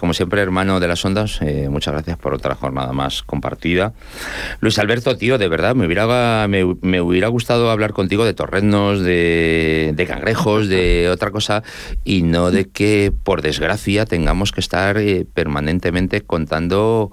como 0.00 0.14
siempre, 0.14 0.40
hermano 0.40 0.80
de 0.80 0.88
las 0.88 1.04
ondas, 1.04 1.42
eh, 1.42 1.68
muchas 1.68 1.92
gracias 1.92 2.16
por 2.16 2.32
otra 2.32 2.54
jornada 2.54 2.90
más 2.94 3.22
compartida. 3.22 3.92
Luis 4.60 4.78
Alberto, 4.78 5.14
tío, 5.18 5.36
de 5.36 5.46
verdad, 5.46 5.74
me 5.74 5.84
hubiera, 5.84 6.48
me, 6.48 7.00
hubiera 7.02 7.28
gustado 7.28 7.70
hablar 7.70 7.92
contigo 7.92 8.24
de 8.24 8.32
torrenos, 8.32 9.02
de, 9.02 9.92
de, 9.94 10.06
cangrejos, 10.06 10.68
de 10.68 11.10
otra 11.10 11.30
cosa, 11.30 11.62
y 12.02 12.22
no 12.22 12.50
de 12.50 12.70
que, 12.70 13.12
por 13.24 13.42
desgracia, 13.42 14.06
tengamos 14.06 14.52
que 14.52 14.60
estar 14.60 14.96
eh, 14.96 15.26
permanentemente 15.34 16.22
contando 16.22 17.12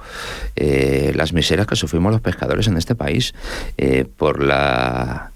eh, 0.55 1.11
las 1.13 1.33
miserias 1.33 1.67
que 1.67 1.75
sufrimos 1.75 2.13
los 2.13 2.21
pescadores 2.21 2.67
en 2.67 2.77
este 2.77 2.95
país 2.95 3.33
por 4.15 4.41
la 4.41 5.31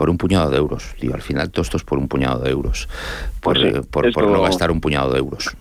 por 0.00 0.08
un 0.08 0.16
puñado 0.16 0.48
de 0.48 0.56
euros. 0.56 0.94
Tío, 0.98 1.12
al 1.12 1.20
final 1.20 1.50
todo 1.50 1.60
esto 1.60 1.76
es 1.76 1.84
por 1.84 1.98
un 1.98 2.08
puñado 2.08 2.38
de 2.40 2.50
euros. 2.50 2.88
Por, 3.40 3.86
pues 3.90 4.14
por, 4.14 4.28
no 4.28 4.40
gastar 4.40 4.70
un 4.70 4.80
puñado 4.80 5.12
de 5.12 5.18
euros. 5.18 5.54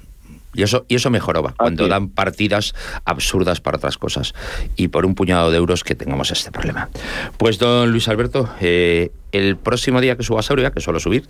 Y 0.53 0.63
eso, 0.63 0.85
y 0.87 0.95
eso 0.95 1.09
mejoraba, 1.09 1.53
cuando 1.55 1.87
dan 1.87 2.09
partidas 2.09 2.73
absurdas 3.05 3.61
para 3.61 3.77
otras 3.77 3.97
cosas. 3.97 4.33
Y 4.75 4.87
por 4.87 5.05
un 5.05 5.13
puñado 5.13 5.51
de 5.51 5.57
euros 5.57 5.83
que 5.83 5.95
tengamos 5.95 6.31
este 6.31 6.51
problema. 6.51 6.89
Pues 7.37 7.59
don 7.59 7.91
Luis 7.91 8.07
Alberto, 8.07 8.49
eh, 8.59 9.11
el 9.31 9.57
próximo 9.57 10.01
día 10.01 10.17
que 10.17 10.23
subas 10.23 10.49
a 10.49 10.53
Aurea, 10.53 10.71
que 10.71 10.81
suelo 10.81 10.99
subir, 10.99 11.27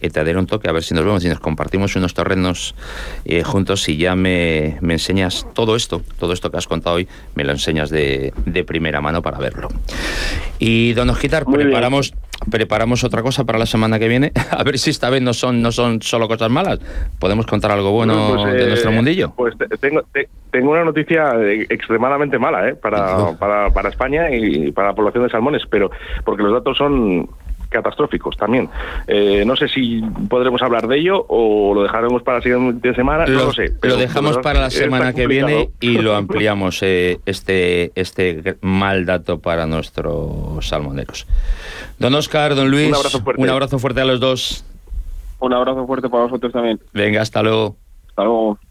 eh, 0.00 0.10
te 0.10 0.20
daré 0.24 0.38
un 0.38 0.46
toque 0.46 0.68
a 0.68 0.72
ver 0.72 0.82
si 0.82 0.94
nos 0.94 1.04
vemos 1.04 1.24
y 1.24 1.28
nos 1.28 1.40
compartimos 1.40 1.94
unos 1.96 2.14
terrenos 2.14 2.74
eh, 3.24 3.42
juntos 3.42 3.88
y 3.88 3.96
ya 3.96 4.16
me, 4.16 4.78
me, 4.80 4.94
enseñas 4.94 5.46
todo 5.52 5.76
esto, 5.76 6.02
todo 6.18 6.32
esto 6.32 6.50
que 6.50 6.56
has 6.56 6.66
contado 6.66 6.96
hoy, 6.96 7.08
me 7.34 7.44
lo 7.44 7.52
enseñas 7.52 7.90
de, 7.90 8.32
de 8.46 8.64
primera 8.64 9.00
mano 9.00 9.20
para 9.20 9.38
verlo. 9.38 9.68
Y 10.58 10.94
don 10.94 11.10
Osquitar, 11.10 11.44
preparamos, 11.44 12.14
preparamos 12.50 13.04
otra 13.04 13.22
cosa 13.22 13.44
para 13.44 13.58
la 13.58 13.66
semana 13.66 13.98
que 13.98 14.08
viene, 14.08 14.32
a 14.50 14.62
ver 14.62 14.78
si 14.78 14.90
esta 14.90 15.10
vez 15.10 15.22
no 15.22 15.32
son, 15.32 15.62
no 15.62 15.72
son 15.72 16.02
solo 16.02 16.28
cosas 16.28 16.50
malas. 16.50 16.80
¿Podemos 17.18 17.46
contar 17.46 17.70
algo 17.70 17.92
bueno 17.92 18.34
pues, 18.36 18.54
de 18.54 18.66
nuestro 18.68 18.90
eh, 18.90 18.94
mundillo? 18.94 19.32
Pues 19.36 19.54
tengo, 19.80 20.02
tengo 20.50 20.70
una 20.70 20.84
noticia 20.84 21.34
extremadamente 21.68 22.38
mala 22.38 22.68
¿eh? 22.68 22.74
para, 22.74 23.32
para, 23.38 23.70
para 23.70 23.88
España 23.88 24.30
y 24.30 24.72
para 24.72 24.88
la 24.88 24.94
población 24.94 25.24
de 25.24 25.30
salmones, 25.30 25.62
pero 25.70 25.90
porque 26.24 26.42
los 26.42 26.52
datos 26.52 26.76
son 26.76 27.28
catastróficos 27.74 28.36
también. 28.36 28.70
Eh, 29.06 29.44
no 29.44 29.56
sé 29.56 29.68
si 29.68 30.00
podremos 30.28 30.62
hablar 30.62 30.86
de 30.86 30.98
ello 30.98 31.26
o 31.28 31.74
lo 31.74 31.82
dejaremos 31.82 32.22
para 32.22 32.38
la 32.38 32.42
siguiente 32.42 32.94
semana, 32.94 33.26
lo, 33.26 33.38
no 33.38 33.44
lo 33.46 33.52
sé. 33.52 33.74
lo 33.82 33.96
dejamos 33.96 34.38
para 34.38 34.60
la 34.60 34.70
semana 34.70 35.12
que 35.12 35.26
viene 35.26 35.70
y 35.80 35.98
lo 35.98 36.14
ampliamos 36.16 36.82
eh, 36.82 37.18
este, 37.26 37.90
este 37.96 38.56
mal 38.60 39.04
dato 39.04 39.40
para 39.40 39.66
nuestros 39.66 40.66
salmoneros. 40.66 41.26
Don 41.98 42.14
Oscar, 42.14 42.54
don 42.54 42.70
Luis, 42.70 42.88
un 42.88 42.94
abrazo 42.94 43.20
fuerte, 43.20 43.42
un 43.42 43.50
abrazo 43.50 43.78
fuerte 43.78 44.00
a 44.00 44.04
los 44.04 44.20
dos. 44.20 44.64
Un 45.40 45.52
abrazo 45.52 45.86
fuerte 45.86 46.08
para 46.08 46.24
vosotros 46.24 46.52
también. 46.52 46.80
Venga, 46.92 47.20
hasta 47.20 47.42
luego. 47.42 47.76
Hasta 48.08 48.22
luego. 48.22 48.58